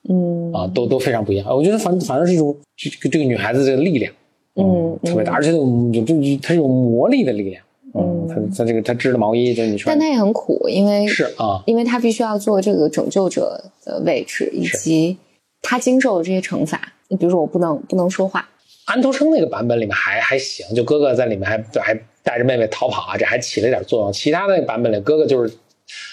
[0.09, 1.55] 嗯啊，都都非常不一样。
[1.55, 4.13] 我觉得反反正是一种这这个女孩子这个力量。
[4.57, 7.63] 嗯，特别大，而且有就就它有魔力的力量。
[7.93, 15.17] 嗯，他他这个他织的毛衣，就是你说，但他也很苦，因为是啊，因为他必须要做这个拯救者的位置，以及
[15.61, 16.93] 他经受的这些惩罚。
[17.07, 18.47] 你比如说，我不能不能说话。
[18.85, 24.11] 安徒生那个版本里面还还行，就哥哥在里面还还带着妹妹逃跑啊，这还起了一点作用。
[24.13, 25.53] 其他那个版本里，哥哥就是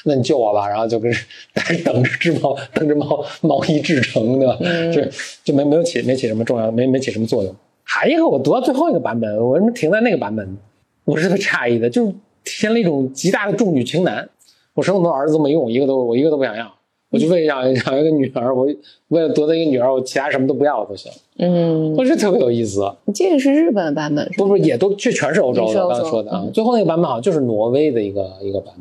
[0.05, 1.13] 那你救我吧，然后就跟
[1.85, 4.57] 等着织毛等着毛毛衣制成，对吧？
[4.93, 5.03] 就
[5.45, 7.55] 就没没有起没起什么重要，没没起什么作用。
[7.95, 10.59] 还一个，我读到最后一个版本，我为什么停在那个版本？
[11.05, 12.11] 我是特别诧异的，就是
[12.43, 14.29] 体现了一种极大的重女轻男。
[14.75, 16.75] 我生那么多儿子都没用，一个都我一个都不想要，
[17.11, 18.67] 我就为了想要一个女儿，我
[19.11, 21.13] 为了夺得一个女儿，我其他什么都不要了都行。
[21.39, 22.93] 嗯，我觉得特别有意思。
[23.15, 25.89] 这个是日本的版本，不不也都这全是欧洲的。
[25.89, 28.75] 刚才说的啊，最后那个版本好像就是挪威的一个一个版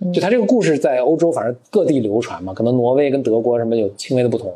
[0.00, 4.54] 本，就他这个故事在欧洲反正各地流传嘛，可能挪威跟德国什么有轻微的不同。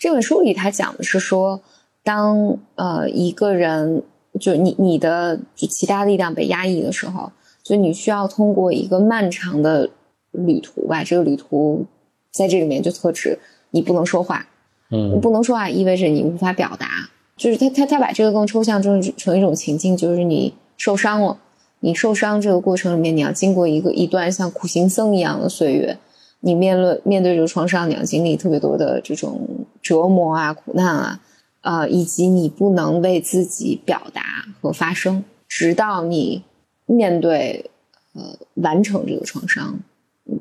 [0.00, 1.60] 这本书里他讲的是说。
[2.04, 4.02] 当呃一个人
[4.40, 7.30] 就你你的就其他力量被压抑的时候，
[7.62, 9.90] 就你需要通过一个漫长的
[10.32, 11.04] 旅途吧。
[11.04, 11.84] 这个旅途
[12.32, 13.38] 在这里面就特指
[13.70, 14.46] 你不能说话，
[14.90, 16.88] 嗯，不能说话意味着你无法表达。
[17.36, 21.38] 就是他他他把这个更抽象成成一种情境，就是你受伤了，
[21.80, 25.98] 你受伤这个过程里面，你要经过一个一段像苦行僧一样的岁月，
[26.40, 29.40] 你面对面对这个创伤，你要经历特别多的这种
[29.80, 31.20] 折磨啊、苦难啊。
[31.62, 34.20] 呃，以及你不能为自己表达
[34.60, 36.42] 和发声，直到你
[36.86, 37.70] 面对
[38.14, 39.78] 呃完成这个创伤，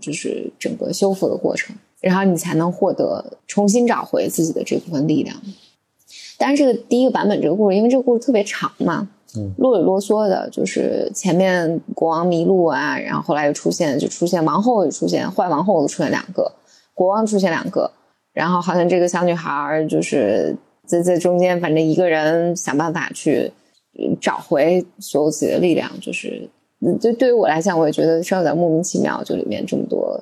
[0.02, 5.36] 就是整个修复的过程，然后你才能获得重新找回自己的这部分力量。
[6.40, 9.08] 但是这个第一个版本这个故事，因为这个故事特别长嘛，
[9.38, 16.52] 嗯，啰里啰嗦的，就是前面国王迷路啊，然后后来又出现，就出现王后，又出现坏王后又，出现两个，
[16.96, 17.92] 国王出现两个，
[18.34, 20.58] 然后好像这个小女孩就是。
[20.92, 23.50] 在在中间，反正一个人想办法去
[24.20, 26.50] 找回所有自己的力量，就是，
[27.00, 29.24] 就对于我来讲，我也觉得稍有点莫名其妙。
[29.24, 30.22] 就里面这么多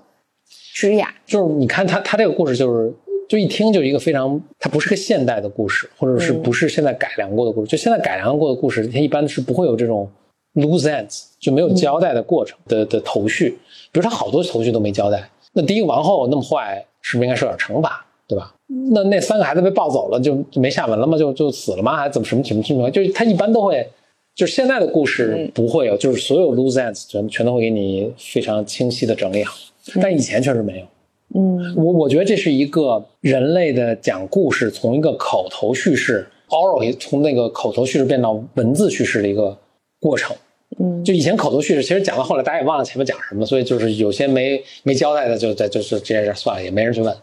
[0.75, 2.93] 枝桠，就是你看他他这个故事，就是
[3.27, 7.71] 就一听就一个非常，它不是个现代的故事，或者是不是现在改良过的故事？
[7.71, 10.07] 就现在改良过的故事，它一般是不会有这种
[10.53, 13.57] loose ends，就没有交代的过程的的头绪。
[13.91, 18.05] 比如他好多头绪都没交代，那第一个王后那么坏，是不是应该受点惩罚？
[18.27, 18.53] 对吧？
[18.91, 21.17] 那那三个孩子被抱走了，就就没下文了吗？
[21.17, 21.97] 就就死了吗？
[21.97, 22.91] 还是怎么什么什么情况？
[22.91, 23.87] 就是他一般都会，
[24.35, 29.57] 就是现在的故事不会有，就是所有 loose ends 全全都会给你非常清晰的整理好。
[29.99, 30.85] 但以前确实没有。
[31.35, 39.57] 嗯，我我觉得这是一个人类的讲故事从一个口头叙事 oral 从那个口头叙事变到文字叙事的一个
[39.99, 40.35] 过程。
[40.79, 47.15] 嗯，就以前口头叙事，其实讲到后来大家也忘了前面讲什么，所以就是有些没没交代的，就在就是这件事算了，也没人去问。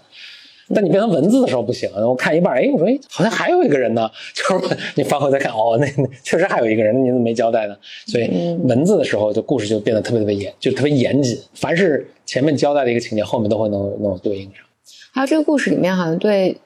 [0.75, 7.77] 但你变成文字的时候不行，我看一半，哎，我说，哎，好像还有一个人呢， 就是你翻回再看，哦，那那确实还有一个人，你怎么没交代呢？
[8.07, 8.29] 所以
[8.65, 11.39] 文字的时候，就故事就变得特别特别严，就特别严谨。
[11.55, 14.65] 凡是前面交代的一个情节，后面都会能能有对应上。
[15.13, 16.59] 还有这个故事里面，好像对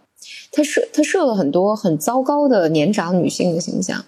[0.51, 4.03] 他设他设了很多很糟糕的年长女性的形象。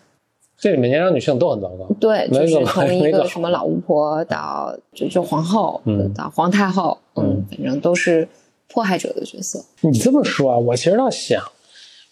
[0.59, 8.27] 这里面年长女性都很糟糕，对，就是从一个什么老巫婆到就就皇后，嗯，到皇太后，嗯，反正都是。
[8.73, 11.43] 迫害者的角色，你这么说啊，我其实倒想，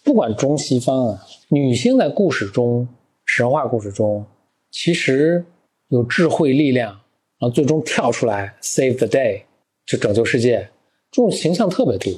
[0.05, 2.87] 不管中西方啊，女性在故事中，
[3.25, 4.25] 神话故事中，
[4.70, 5.44] 其实
[5.88, 6.90] 有智慧力量，
[7.38, 9.40] 然后最终跳出来 save the day，
[9.87, 10.68] 就拯救世界，
[11.11, 12.12] 这种形象特别多。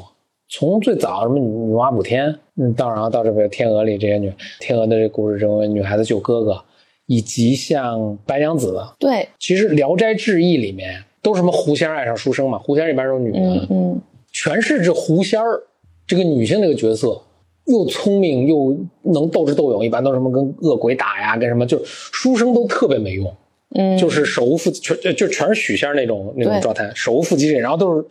[0.48, 6.62] 从最早什么女女娲补天，嗯，到然后到这个天鹅里这些女天鹅的这故事中，女孩子救哥哥，
[7.06, 14.00] 以及像白娘子，对，其实《聊斋志异》里面都是什么狐仙爱上书生嘛，狐仙里边都是女的，嗯嗯，
[14.32, 15.62] 全是这狐仙儿
[16.06, 17.20] 这个女性这个角色，
[17.66, 18.76] 又聪明又
[19.12, 23.32] 能斗智斗勇，一般都是什么跟恶鬼打呀，跟什么就是书生都特别没用，
[23.74, 28.04] 嗯，就是手无缚全就就全是许仙儿那种那种状态，手无缚鸡之力，然后都是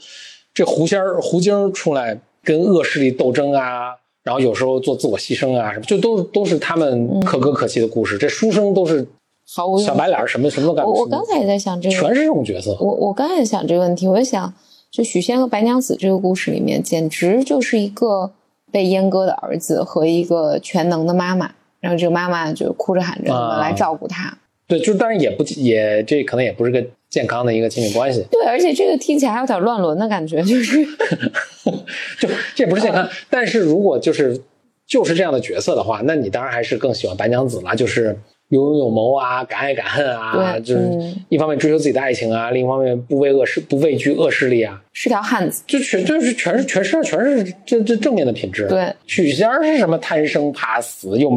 [0.54, 8.18] 这狐仙儿狐精出来跟恶势力斗争啊，然后有时候做自我牺牲啊什么，就都都是他们可歌可泣的故事。
[8.18, 9.06] 这书生都是
[9.54, 10.92] 毫无用小白脸儿，什么什么都干不。
[10.92, 14.54] 我我刚才也在想这个，全是这种角色，我我刚才也想这个问题，我就想，
[14.92, 18.34] 就许仙和白娘子这个故事里面，简直就是一个
[18.70, 24.38] 被阉割的儿子和一个全能的妈妈，然后这个妈妈就哭着喊着啊来照顾他。
[24.68, 28.26] 对，就是当然也不也这可能也不是个健康的一个亲密关系。
[28.30, 30.84] 对，而且这个听起来还有点乱伦的感觉，就是
[32.20, 34.42] 就这不是健康，但是如果就是
[34.86, 38.18] 就是这样的角色的话，那你当然还是更喜欢白娘子了，就是
[38.52, 45.64] 有勇有谋啊，敢爱敢恨啊，就是嗯一方面追求自己的爱情啊，另一方面不畏恶势，不畏惧恶势力啊，是条汉子。
[45.66, 48.68] 就全就是全是全身上全是这这正面的品质。
[48.68, 51.32] 对，许仙是什么贪生怕死，又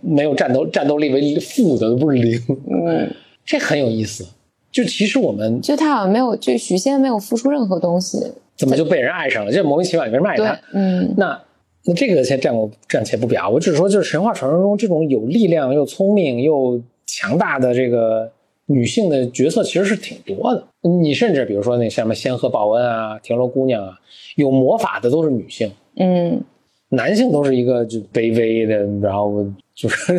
[0.00, 2.40] 没有战斗战斗力为负的，不是零，
[2.86, 3.12] 嗯，
[3.44, 4.24] 这很有意思。
[4.70, 8.18] 就其实我们就他好像没有，就许仙没有付出任何东西。
[8.56, 9.50] 怎么就被人爱上了？
[9.50, 11.38] 这莫名其妙，你为什么爱他？，嗯，那
[11.84, 18.30] 那这个先暂我暂且不表，我只是说，就是神话传说中这种有力量又聪明又强大的这个
[18.66, 20.64] 女性的角色，其实是挺多的。
[20.88, 23.98] 你甚至比如说那什么仙鹤报恩啊、田螺姑娘啊，
[24.36, 26.42] 有魔法的都是女性，嗯，
[26.90, 30.18] 男性都是一个就卑微的，然后就是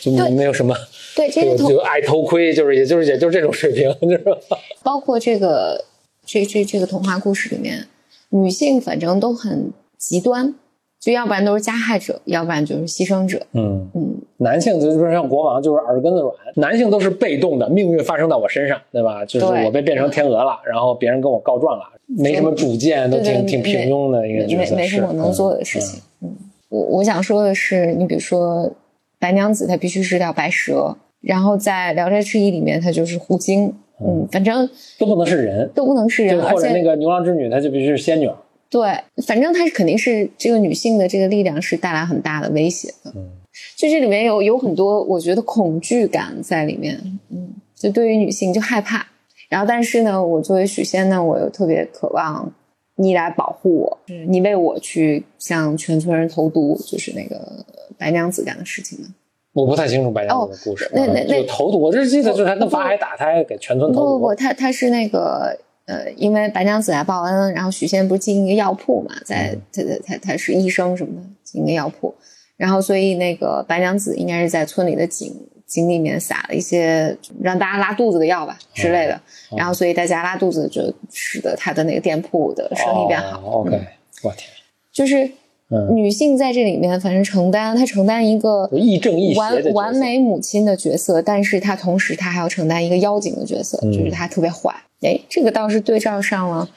[0.00, 0.74] 就没有什么。
[1.16, 4.36] 对，这个同就就爱偷窥，就是也就是也就是这种水平，就是吧？
[4.84, 5.84] 包括这个
[6.24, 7.86] 这这这个童话故事里面，
[8.28, 10.54] 女性反正都很极端，
[11.00, 13.40] 就要不然都是加害者，要不然就是牺牲者。
[13.52, 19.24] 嗯嗯，男性就是像国王，就是耳根子软；男性都是被动的，命运发生到我身上，对吧？
[19.24, 25.80] 就是我被变成天鹅了，然后别人跟我告状了，没什么主见，都挺挺平庸的一个角色，没没什么是能做的事。
[25.80, 26.00] 情。
[26.20, 26.36] 嗯，
[26.68, 28.70] 我我想说的是，你比如说
[29.18, 33.74] 白娘子，她必须是条白蛇，然后在《聊斋志异》里面，她就是狐精。
[34.02, 38.30] 嗯，反正嗯都不能是人，都不能是人，就或者那个牛郎织女，她就必须是仙女。
[38.70, 38.82] 对，
[39.26, 43.12] 反正她是肯定是这个女性的这个力量是带来很大的威胁的。
[43.16, 43.28] 嗯，
[43.76, 49.04] 就这里面有有很多我觉得恐惧感在里面，嗯，就对于女性就害怕。
[49.48, 52.52] 然后，但是呢，我作为许仙呢，我又特别渴望
[52.94, 57.64] 你来保护我，就是你为我去向全村人投毒，就是那个
[57.98, 59.08] 白娘子干的事情呢。
[59.52, 64.06] 我不太清楚白娘子的故事，哦那那那有投毒，我只记得就是他跟法海打，他还给全村投毒。
[64.06, 65.58] 不不不，他他是那个
[65.90, 72.14] 呃，因为白娘子来报恩，然后许仙不是进一个药铺嘛，在他他他他是医生什么的，进一个药铺，
[72.56, 75.34] 然后所以那个白娘子应该是在村里的井
[75.66, 79.14] 井里面撒了一些让大家拉肚子的药吧之类的，
[79.50, 79.58] 哦。
[79.58, 83.38] 然后所以大家拉肚子就使得他的那个店铺的生意变好。
[83.40, 83.86] 哦 OK，嗯。
[84.22, 84.48] 我天，
[84.92, 85.30] 就是
[85.70, 94.74] 嗯，女性在这里面，反正承担她承担一个亦正亦完完美母亲的角色，但是她同时她还要承担一个妖精的角色，嗯就是她特别坏。
[95.02, 96.68] 哎，这个倒是对照上了，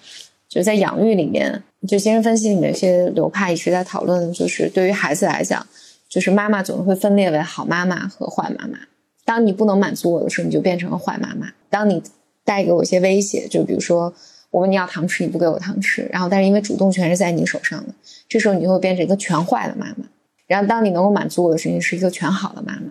[0.47, 5.65] 就在养育里面，就精神分析里面，一些流派一直在讨论，就是对于孩子来讲，
[6.07, 8.77] 就是妈妈总是会分裂为好妈妈和坏妈妈。
[9.25, 12.01] 当你不能满足我的时候，你就变成了坏妈妈；当你
[12.45, 14.13] 带给我一些威胁，就比如说
[14.53, 17.93] 我问你要糖吃，你不给我糖吃，然后但是因为主动权是在你手上的，
[18.29, 20.05] 这时候你就会变成一个全坏的妈妈。
[20.45, 22.83] 然后当你能够满足我的时候，你是一个全好的妈妈。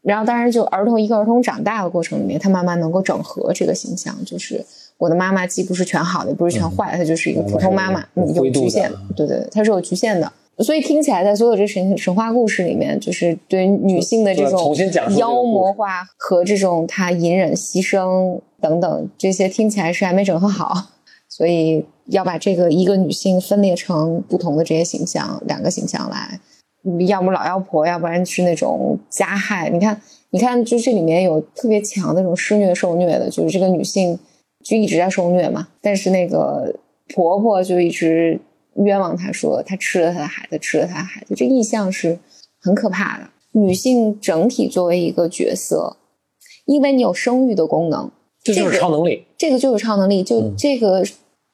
[0.00, 4.64] 然后当然就儿童一个儿童长大的过程里面，他慢慢能够整合这个形象，就是
[4.96, 10.32] 我的妈妈既不是全好的，也不是全坏的，她就是一个普通妈妈，嗯嗯，有局限，对对，对它是有局限的。
[10.60, 14.74] 所以听起来，在所有这神神话故事里面，就是对于女性的这种
[15.16, 20.88] 妖魔化和这种她隐忍、牺牲等等这些，听起来是还没整合好。
[21.40, 26.38] 所以要把这个一个女性分裂成不同的这些形象，两个形象来，
[26.84, 29.70] 嗯要么老妖婆，要不然是那种加害。
[29.70, 29.98] 你看，
[30.32, 34.18] 你看，就这里面有特别强的那种施虐受虐的，就是这个女性
[34.62, 36.74] 就一直在受虐嘛，但是那个
[37.14, 38.38] 婆婆就一直
[38.74, 42.18] 冤枉她说她吃了她的孩子，吃了她的孩子，这意象是
[42.60, 43.24] 很可怕的。
[43.52, 45.96] 女性整体作为一个角色，
[46.66, 48.10] 因为你有生育的功能，
[48.44, 49.24] 这就是超能力。
[49.38, 51.02] 这个就是超能力，就嗯这个、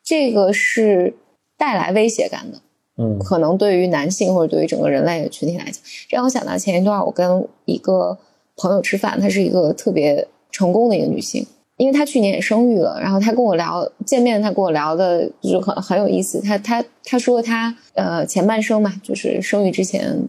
[0.07, 1.14] 这个是
[1.59, 2.59] 带来威胁感的。
[2.98, 5.74] 嗯可能对于男性或者对于整个人类的群体来讲，
[6.09, 8.16] 这让我想到前一段我跟一个
[8.57, 11.46] 朋友吃饭，她是一个特别成功的一个女性。
[11.76, 16.40] 因为她去年也生育了，然后她跟我聊见面，她跟我聊的就是很很有意思。
[16.40, 20.26] 她她她说她呃前半生嘛，就是生育之前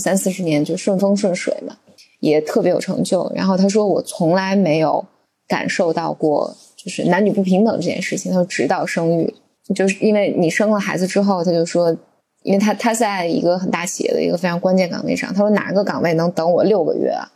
[0.00, 1.76] 三四十年就顺风顺水嘛，
[2.18, 3.30] 也特别有成就。
[3.36, 5.04] 然后她说我从来没有
[5.46, 8.32] 感受到过就是男女不平等这件事情。
[8.32, 9.34] 他说直到生育，
[9.74, 11.94] 就是因为你生了孩子之后，他就说，
[12.42, 17.30] 因为他他在一个很大企业的一个非常关键岗位上，他说哪个岗位能等我六个月啊？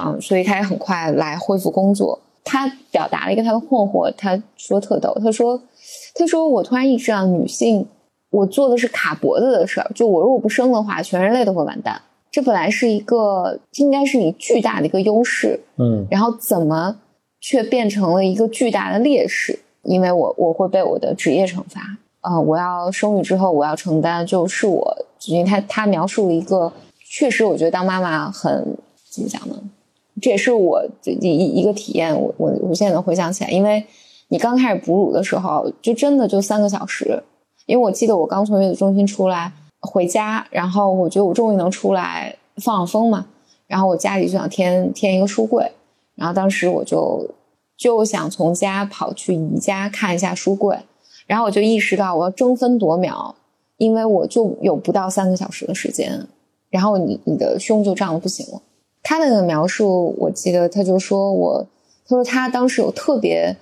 [0.00, 2.20] 嗯，所以他也很快来恢复工作。
[2.44, 5.60] 他表达了一个他的困惑，他说特逗，他说
[6.14, 7.86] ：“他说我突然意识到，女性
[8.30, 12.00] 我做的是卡脖子的事儿，就我如果不生的话，全人类都会完蛋。
[12.30, 16.96] 这本来是一个应该是你巨大的一个优势，嗯，然后怎么
[17.40, 19.58] 却变成了一个巨大的劣势？
[19.82, 21.80] 因为我我会被我的职业惩罚，
[22.20, 26.70] 呃，我要生育之后我要承担，就是我，因为他他描述了一个，
[27.08, 28.76] 确实我觉得当妈妈很
[29.10, 29.54] 怎么讲呢？”
[30.20, 33.82] 这也是我一一一个体验，我我我现在能回想起来，因为
[34.28, 37.22] 你刚开始哺乳的时候，就真的就三个小时，
[37.64, 43.24] 因为我记得我刚从月子中心出来回家，然后我觉得我终于能出来放放风嘛，
[43.66, 45.72] 然后我家里就想添添一个书柜，
[46.20, 47.26] 然后当时我就
[47.78, 50.78] 就想从家跑去宜家看一下书柜，
[51.26, 53.34] 然后我就意识到我要争分夺秒，
[53.78, 56.26] 因为我就有不到三个小时的时间，
[56.68, 58.60] 然后你你的胸就胀的不行了。
[59.02, 61.66] 他那个描述，我记得他就说我，
[62.06, 63.56] 他说他当时有特别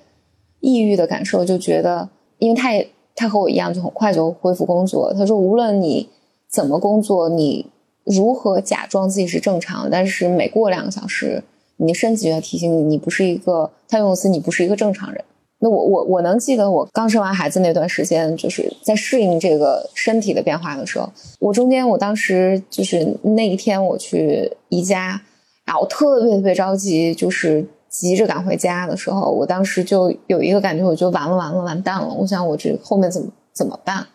[0.59, 5.15] 抑郁的感受，就觉得，因为他也他和我一样，就很快就恢复工作。
[5.15, 6.09] 他说，无论你
[6.51, 7.67] 怎么工作，你
[8.03, 11.45] 如何假装自己是正常，但是每过两个小时，
[11.79, 15.25] 你的身体就要提醒你，你不是一个，他用词，你不是一个正常人。
[15.61, 21.11] 那我我我能记得我刚生完孩子那段时间，就是在适应这个身体的变化的时候，
[21.41, 25.23] 我中间我当时就是那一天我去宜家。
[25.67, 32.09] 然后特别特别着急，就是急着赶回家的时候，我当时就有一个感觉，我就完了完了完蛋了。
[32.15, 34.07] 我想我这后面怎么怎么办？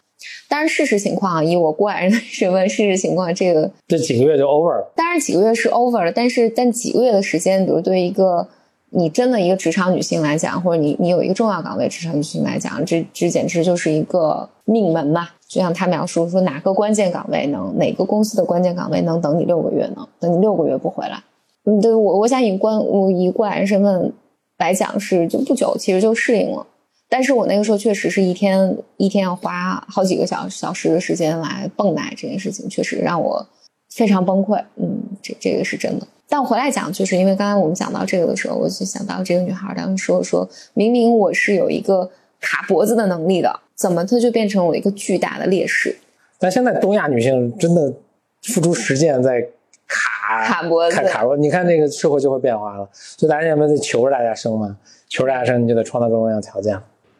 [0.47, 4.93] 当然事实情况啊，以我过来人的身份，事实情况这个这几个月就 over 了。
[4.95, 8.47] 当然几个月是 over 了，但是但几个月的时间，比如对一个
[8.91, 15.29] 你真的一个职场女性来讲，或者你你有一个重要岗位职场女性来讲，这这简直就是一个命门嘛。
[15.47, 20.07] 就像他描述说，哪个关键岗位能，哪个公司的关键岗位能等你六个月呢？
[20.19, 21.21] 等你六个月不回来？
[21.65, 24.11] 嗯，对我，我想以关我以过来人身份
[24.57, 26.65] 来讲是就不久，其实就适应了。
[27.13, 33.47] 但是我那个时候确实是一天一天要花好几个小小时的时间来泵奶这件事情，确实让我
[33.91, 34.59] 非常崩溃。
[34.77, 36.07] 嗯，这这个是真的。
[36.27, 42.09] 但我回来讲，就是因为刚才我们讲到这个的时候，我就想到这个女孩当时说说，明明我是有一个
[42.41, 45.95] 卡脖子的能力的，怎么她就变成我一个巨大的劣势？
[46.39, 47.93] 但现在东亚女性真的
[48.41, 49.47] 付出实践在。
[49.85, 54.75] 卡卡脖子，卡脖，你看这个社会就会变化了，所以大家现在在求着大家生嘛，
[55.07, 56.75] 求着大家生，你就得创造各种各样条件。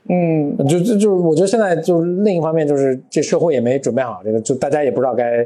[0.10, 5.46] 嗯，就就就是，我觉得现在就是另一方面，就是这社会也没准备好这个，就大家也不知道该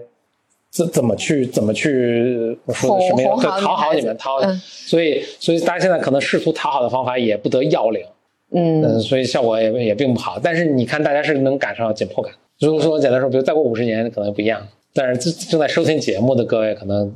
[0.72, 3.38] 怎怎么去怎么去我说的什么样？
[3.38, 8.04] 对，讨好你们，讨好，所以所以大家现在可能试图讨好的方法也不得要领，
[8.52, 10.40] 嗯，所以效果也也并不好。
[10.42, 12.34] 但是你看，大家是能感受到紧迫感。
[12.60, 14.62] 如果说简单说，比如再过五十年可能不一样，
[14.94, 17.14] 但是正正在收听节目的各位可能。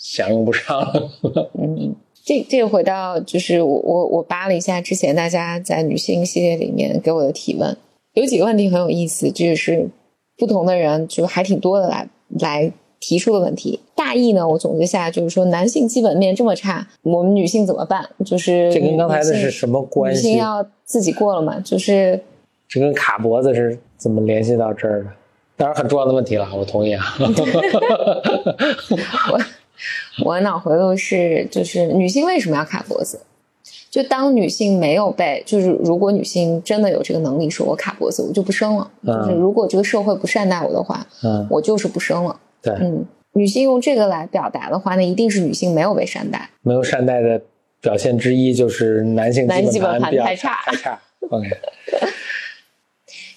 [0.00, 1.10] 享用不上了。
[1.58, 1.92] 嗯，
[2.28, 7.74] 这这个回到就是我我我扒了一下之前大家在女性系列里面给我的提问，
[8.12, 9.88] 有几个问题很有意思，就是
[10.36, 12.06] 不同的人就还挺多的来
[12.38, 12.70] 来
[13.00, 13.80] 提出的问题。
[13.94, 18.06] 大意呢，我总结下来就是说，男性基本面这么差，我们女性怎么办？
[18.26, 20.28] 就是这跟刚才的是什么关系？
[20.28, 21.58] 女性要自己过了嘛？
[21.60, 22.20] 就是
[22.68, 25.10] 这跟卡脖子是怎么联系到这儿的？
[25.56, 27.02] 当然很重要的问题了，我同意啊。
[30.24, 30.32] 我。
[30.32, 33.20] 我脑回路是，就是女性为什么要卡脖子？
[33.90, 38.90] 就当女性没有被，就是如果女性真的有这个能力，说我卡脖子，我就不生了。
[39.04, 42.38] 就是如果这个社会不善待我的话，嗯，我就是不生了。
[42.62, 46.50] 对，嗯，女性用这个来表达的话，那一定是女性没有被善待。
[46.62, 47.40] 没有善待的
[47.80, 51.00] 表现之一就是男性基本盘太差，太差。
[51.30, 51.48] OK。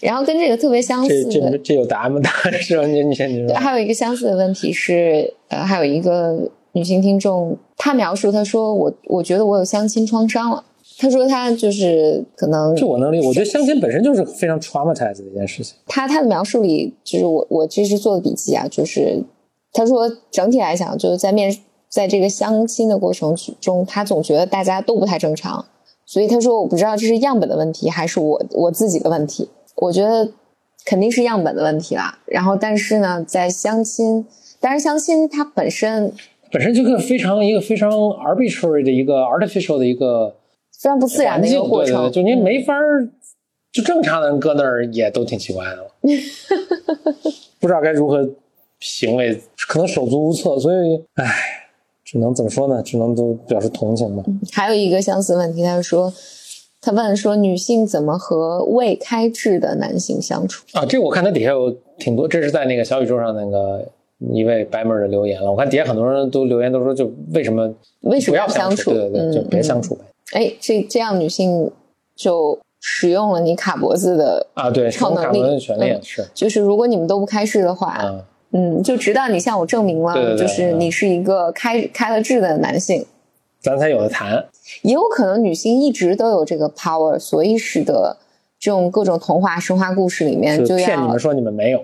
[0.02, 2.20] 然后跟这个特别相似，这这这有答案吗？
[2.24, 3.56] 答案是你你先你说。
[3.56, 10.64] 还有一个相似的问题是，呃，还有一个女性听众，她描述她说我我觉得我有相亲创伤了。
[10.98, 15.76] 她说她就是可能，就我能力，我觉得相亲本身就是非常 traumatized 的一件事情。
[15.88, 19.24] 她她的描述里，就是我我这是做的笔记啊，就是
[19.74, 21.56] 她说整体来讲，就是在面
[21.90, 25.66] 在这个相亲的过程中，她总觉得大家都不太正常，
[26.06, 29.50] 所以她说我不知道这是样本的问题还是我我自己的问题。
[29.76, 30.32] 我觉得
[30.86, 32.20] 肯定是样本的问题啦。
[32.26, 34.26] 然后，但是呢，在相亲，
[34.60, 36.14] 但是相亲它本身
[36.52, 40.36] 本身就是非常一个非常 arbitrary 的一个 artificial 的一个
[40.78, 43.10] 非常不自然的一个过程，对对对就您没法儿，
[43.72, 45.88] 就正常的人搁那儿也都挺奇怪的了，
[47.60, 48.30] 不知道该如何
[48.80, 51.26] 行为，可能手足无措，所以唉，
[52.04, 52.82] 只能怎么说呢？
[52.84, 54.24] 只能都表示同情吧。
[54.52, 56.12] 还有一个相似问题，他说，
[56.82, 60.66] 他问说女性怎么和未开智的男性相处？
[60.74, 63.88] 啊，这我看他底下有挺多，这是在那个小宇宙上那个
[64.34, 65.52] 一位白妹儿的留言了。
[65.52, 68.92] 我看底下很多人都留言都说，就为什么为什么不要相处？
[68.92, 70.02] 对对对，嗯就别相处呗。
[70.34, 71.70] 哎，这这样女性
[72.16, 83.06] 就使用了你卡脖子的啊，对，超能力卡伦的权利嗯是就是如果你们都不开智的话，啊，嗯，就直到你向我证明了，对对对就是你是一个开开了智的男性，
[83.60, 84.46] 咱才有的谈。
[84.84, 88.18] 也有可能女性一直都有这个 power，所以使得
[88.60, 91.84] 这种各种童话、神话故事里面就要骗你们说你们没有，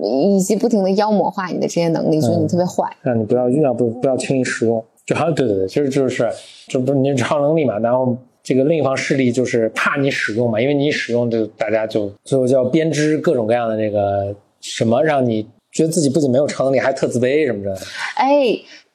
[0.00, 2.84] 以及不停的妖魔化你的这些能力，所以你特别坏。
[3.02, 4.82] 让你不要要不不要轻易使用。
[5.04, 6.30] 就好像对对对，其实就是
[6.68, 17.76] 这不是你超能力嘛，然后这个另一方势力就是怕你使用嘛，因为你一使用，就大家就最后就要编织各种各样的这个什么，让你觉得自己不仅没有超能力，还特自卑什么的，
[18.16, 18.32] 哎，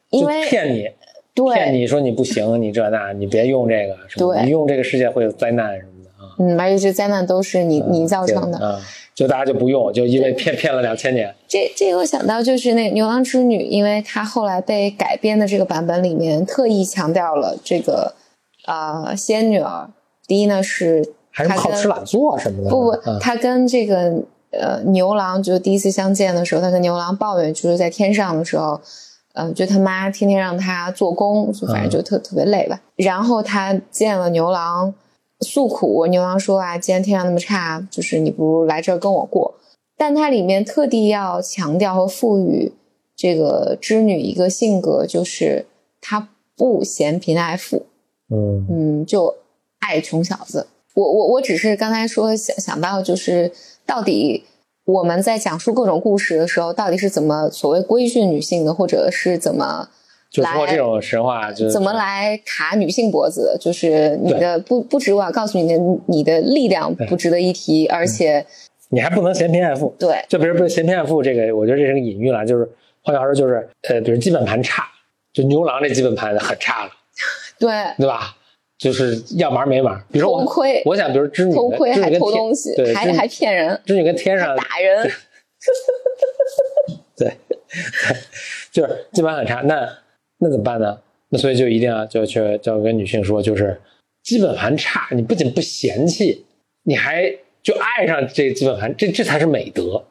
[0.09, 0.87] 因为骗你。
[1.53, 5.96] 骗，你说你不行，你这那，你别用这个，什么对你用这个世界会有灾难什么
[6.37, 8.79] 嗯，而且这灾难都是你你造成的。
[9.15, 18.13] 就大家就不用，就因为骗骗了两千年，这这个我想到就是那《牛郎织女》，因为它后来被改编的这个版本里面特意强调了这个
[18.67, 19.89] 呃仙女儿，
[20.27, 24.21] 第一呢是还是好吃懒做什么的，不不啊，她跟这个
[24.51, 28.79] 呃牛郎就第一次相见的时候，她跟牛郎抱怨，就是在天上的时候，
[29.33, 32.79] 呃，就他妈天天让他做工，就反正就特、特别累吧。
[32.95, 34.93] 然后他见了牛郎
[35.41, 39.55] 诉苦，牛郎说啊，既然天上那么差，就是你不如来这儿跟我过。
[39.95, 42.73] 但它里面特地要强调和赋予
[43.15, 45.65] 这个织女一个性格，就是
[46.01, 47.85] 她不嫌贫爱富，
[48.29, 49.35] 嗯嗯，就
[49.79, 50.67] 爱穷小子。
[50.93, 53.51] 我我我只是刚才说想想到，就是
[53.85, 54.43] 到底
[54.85, 59.89] 我们在讲述各种故事的时候，到底是怎么所谓规训女性的，或者是怎么
[60.37, 63.57] 就通过来这种神话，就怎么来卡女性脖子？
[63.59, 68.45] 就是你的不不止我要告诉你的，你的力量不值得一提，而且
[68.89, 69.95] 你还不能嫌贫爱富。
[69.97, 72.69] 对就比如说嫌贫爱富这个，我觉得这是个隐喻了，就是
[73.01, 74.83] 换句话说就是，呃，比如基本盘差，
[75.33, 76.91] 就牛郎这基本盘很差了，
[77.57, 78.35] 对对吧？
[78.77, 79.99] 就是要玩没玩。
[80.11, 85.11] 比如说我偷窥我想比如织女，偷窥还偷东西，对，还还骗人，织女跟天上打人。
[87.17, 87.33] 对，
[88.71, 89.61] 就是基本很差。
[89.61, 89.89] 那
[90.39, 90.99] 那怎么办呢？
[91.29, 93.79] 那所以就一定要就去就要跟女性说，就是
[94.23, 96.45] 基本盘差，你不仅不嫌弃，
[96.83, 97.29] 你还
[97.61, 100.05] 就爱上这基本盘，这这才是美德。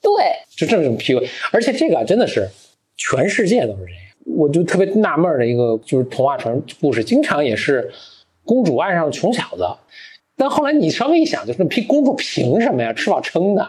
[0.00, 0.12] 对，
[0.56, 2.48] 就这种 PUA，而且这个啊真的是
[2.96, 4.00] 全世界都是这样。
[4.36, 7.90] 我就特别纳闷的一个就是童话传故事，经常也是
[8.44, 9.66] 公主爱上穷小子，
[10.36, 12.92] 但后来你稍微一想，就是凭公主凭什么呀？
[12.92, 13.68] 吃饱撑的。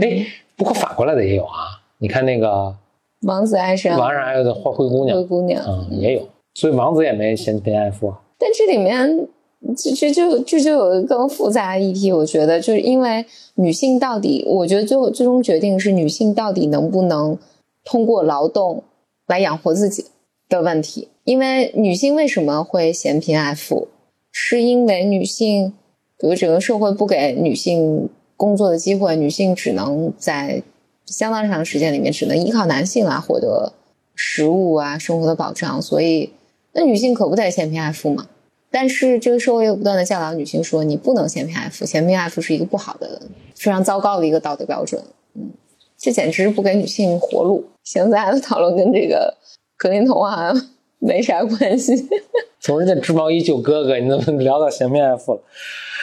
[0.00, 0.26] 哎，
[0.56, 1.82] 不过反过来的也有啊。
[1.98, 2.74] 你看那个
[3.22, 8.20] 王子爱上王上还有个灰灰姑娘灰，姑娘，嗯，也有，所以王子也没嫌贫爱富啊。
[8.38, 9.28] 但这里面
[9.76, 13.24] 这这就这就有一个更复杂的议题，我觉得就是因为
[13.56, 17.36] 女性到底，我觉得最后最终决定是女性到底能不能
[17.84, 18.82] 通过劳动
[19.26, 20.06] 来养活自己
[20.48, 21.08] 的问题。
[21.24, 23.88] 因为女性为什么会嫌贫爱富，
[24.32, 25.74] 是因为女性，
[26.18, 28.08] 比如整个社会不给女性
[28.38, 30.62] 工作的机会，女性只能在
[31.10, 33.72] 相当长时间里面只能依靠男性来获得
[34.14, 36.32] 食物啊生活的保障，所以
[36.72, 38.28] 那女性可不得嫌贫爱富嘛？
[38.70, 43.20] 但是这个社会又不断的教导女性说，你不能嫌贫爱富，嫌贫爱富是一个不好的、
[43.56, 45.02] 非常糟糕的一个道德标准。
[45.34, 45.50] 嗯，
[45.98, 47.64] 这简直是不给女性活路。
[47.82, 49.36] 行，咱俩的讨论跟这个
[49.76, 50.52] 格林童话
[51.00, 52.08] 没啥关系。
[52.60, 55.40] 从人家织毛衣救哥哥，你怎么聊到嫌贫爱富了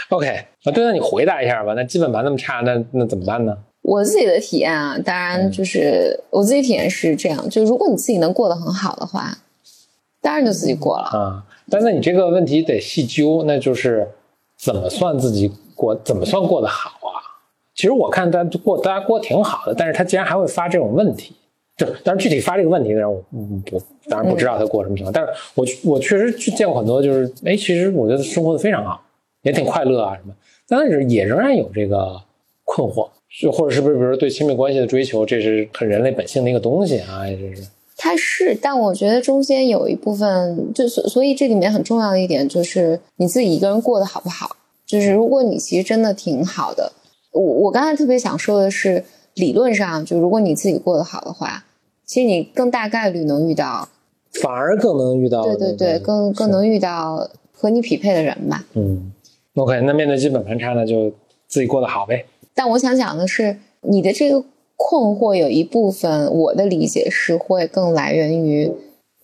[0.09, 1.73] ？OK 啊，对，那你回答一下吧。
[1.73, 3.57] 那基本盘那么差，那那怎么办呢？
[3.88, 9.38] 我自己的体验啊，当然就是、我自己体验是这样，就如果你自己能过得很好的话，
[10.21, 11.03] 当然就自己过了。
[11.05, 14.05] 啊，但那你这个问题得细究，那就是
[14.57, 17.15] 怎么算自己过，怎么算过得好啊？
[17.73, 21.33] 其实我看大家过，大家过得挺好的，但是他竟然还会发这种问题，
[21.77, 29.01] 就但是具体发这个问题的人，我嗯我当然不知道他过什么情况，但是我我确实去见过很多，就是哎，其实我觉得生活的非常好，
[29.43, 30.33] 也挺快乐啊什么，
[30.67, 32.21] 但是也仍然有这个
[32.65, 33.07] 困惑，
[33.39, 44.55] 是或者是不是比如说对亲密关系的追求，这是很人类本性的一个东西啊，这是它是，但我觉得中间有一部分，就所所以这里面很重要的一点就是你自己一个人过得好不好。
[44.88, 46.91] 就是如果你其实真的挺好的，
[47.31, 49.03] 我我刚才特别想说的是，
[49.35, 51.65] 理论上就如果你自己过得好的话，
[52.05, 53.88] 其实你更大概率能遇到
[54.41, 58.65] 反而更能遇到对对对，更更能遇到和你匹配的人吧。
[58.73, 59.11] 嗯
[59.55, 61.11] ，OK，那面对基本盘差呢，就
[61.47, 62.25] 自己过得好呗。
[62.57, 64.43] 但我想讲的是，你的这个
[64.75, 68.73] 困惑有一部分，我的理解是会更来源于，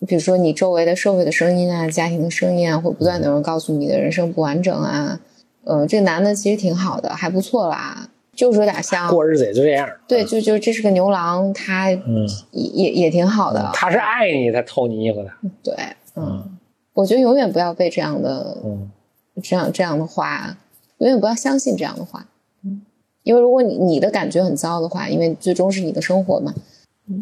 [0.05, 5.19] 比如说你周围的社会的声音啊、家庭的声音啊，会不断的有人告诉你的人生不完整啊。
[5.63, 9.89] 嗯，这个男的其实挺好的，还不错啦，就是有点像过日子也就这样。
[10.07, 13.71] 对，就就这是个牛郎，他嗯，也也也挺好的。
[13.73, 15.31] 他是爱你才偷你衣服的。
[15.63, 15.73] 对，
[16.15, 16.55] 嗯，
[16.93, 18.91] 我觉得永远不要被这样的，嗯，
[19.41, 20.55] 这样这样的话，
[20.99, 22.27] 永远不要相信这样的话。
[23.23, 26.53] 嗯，因为如果你你的感觉很糟的话，因为最终是你的生活嘛，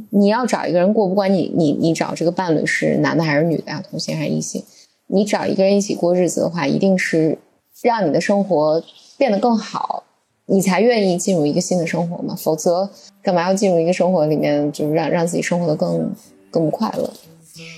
[0.09, 4.63] 你要找一个人过，不管你你你找这个伴侣是男的还是女的呀，同性还是异性，
[5.07, 7.37] 你找一个人一起过日子的话，一定是
[7.81, 8.83] 让你的生活
[9.17, 10.03] 变得更好，
[10.45, 12.35] 你才愿意进入一个新的生活嘛。
[12.35, 12.89] 否则，
[13.21, 16.11] 干嘛要进入一个生活里面，就是让让自己生活的更
[16.49, 17.09] 更不快乐？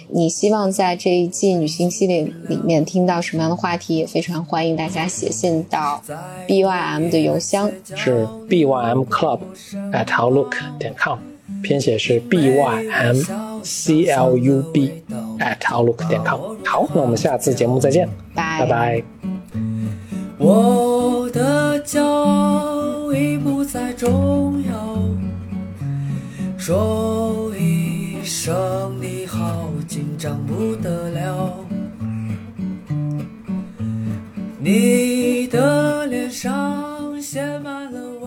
[0.09, 3.97] 你希望在这一季女性系列里面听到什么样的话题？
[3.97, 6.01] 也非常欢迎大家写信到
[6.47, 7.71] bym 的邮箱。
[7.95, 9.39] 是 bym club
[9.91, 11.17] at outlook 点 com，
[11.61, 13.15] 拼写是 bym
[13.63, 15.03] c l u b
[15.39, 16.39] at outlook 点 com。
[16.65, 19.03] 好，那我们下次节目再见，拜拜拜。
[20.38, 24.99] 我的骄傲已不再重要，
[26.57, 29.22] 说一声你
[29.88, 31.66] 紧张不得了。
[34.60, 38.22] 你的脸上写满了。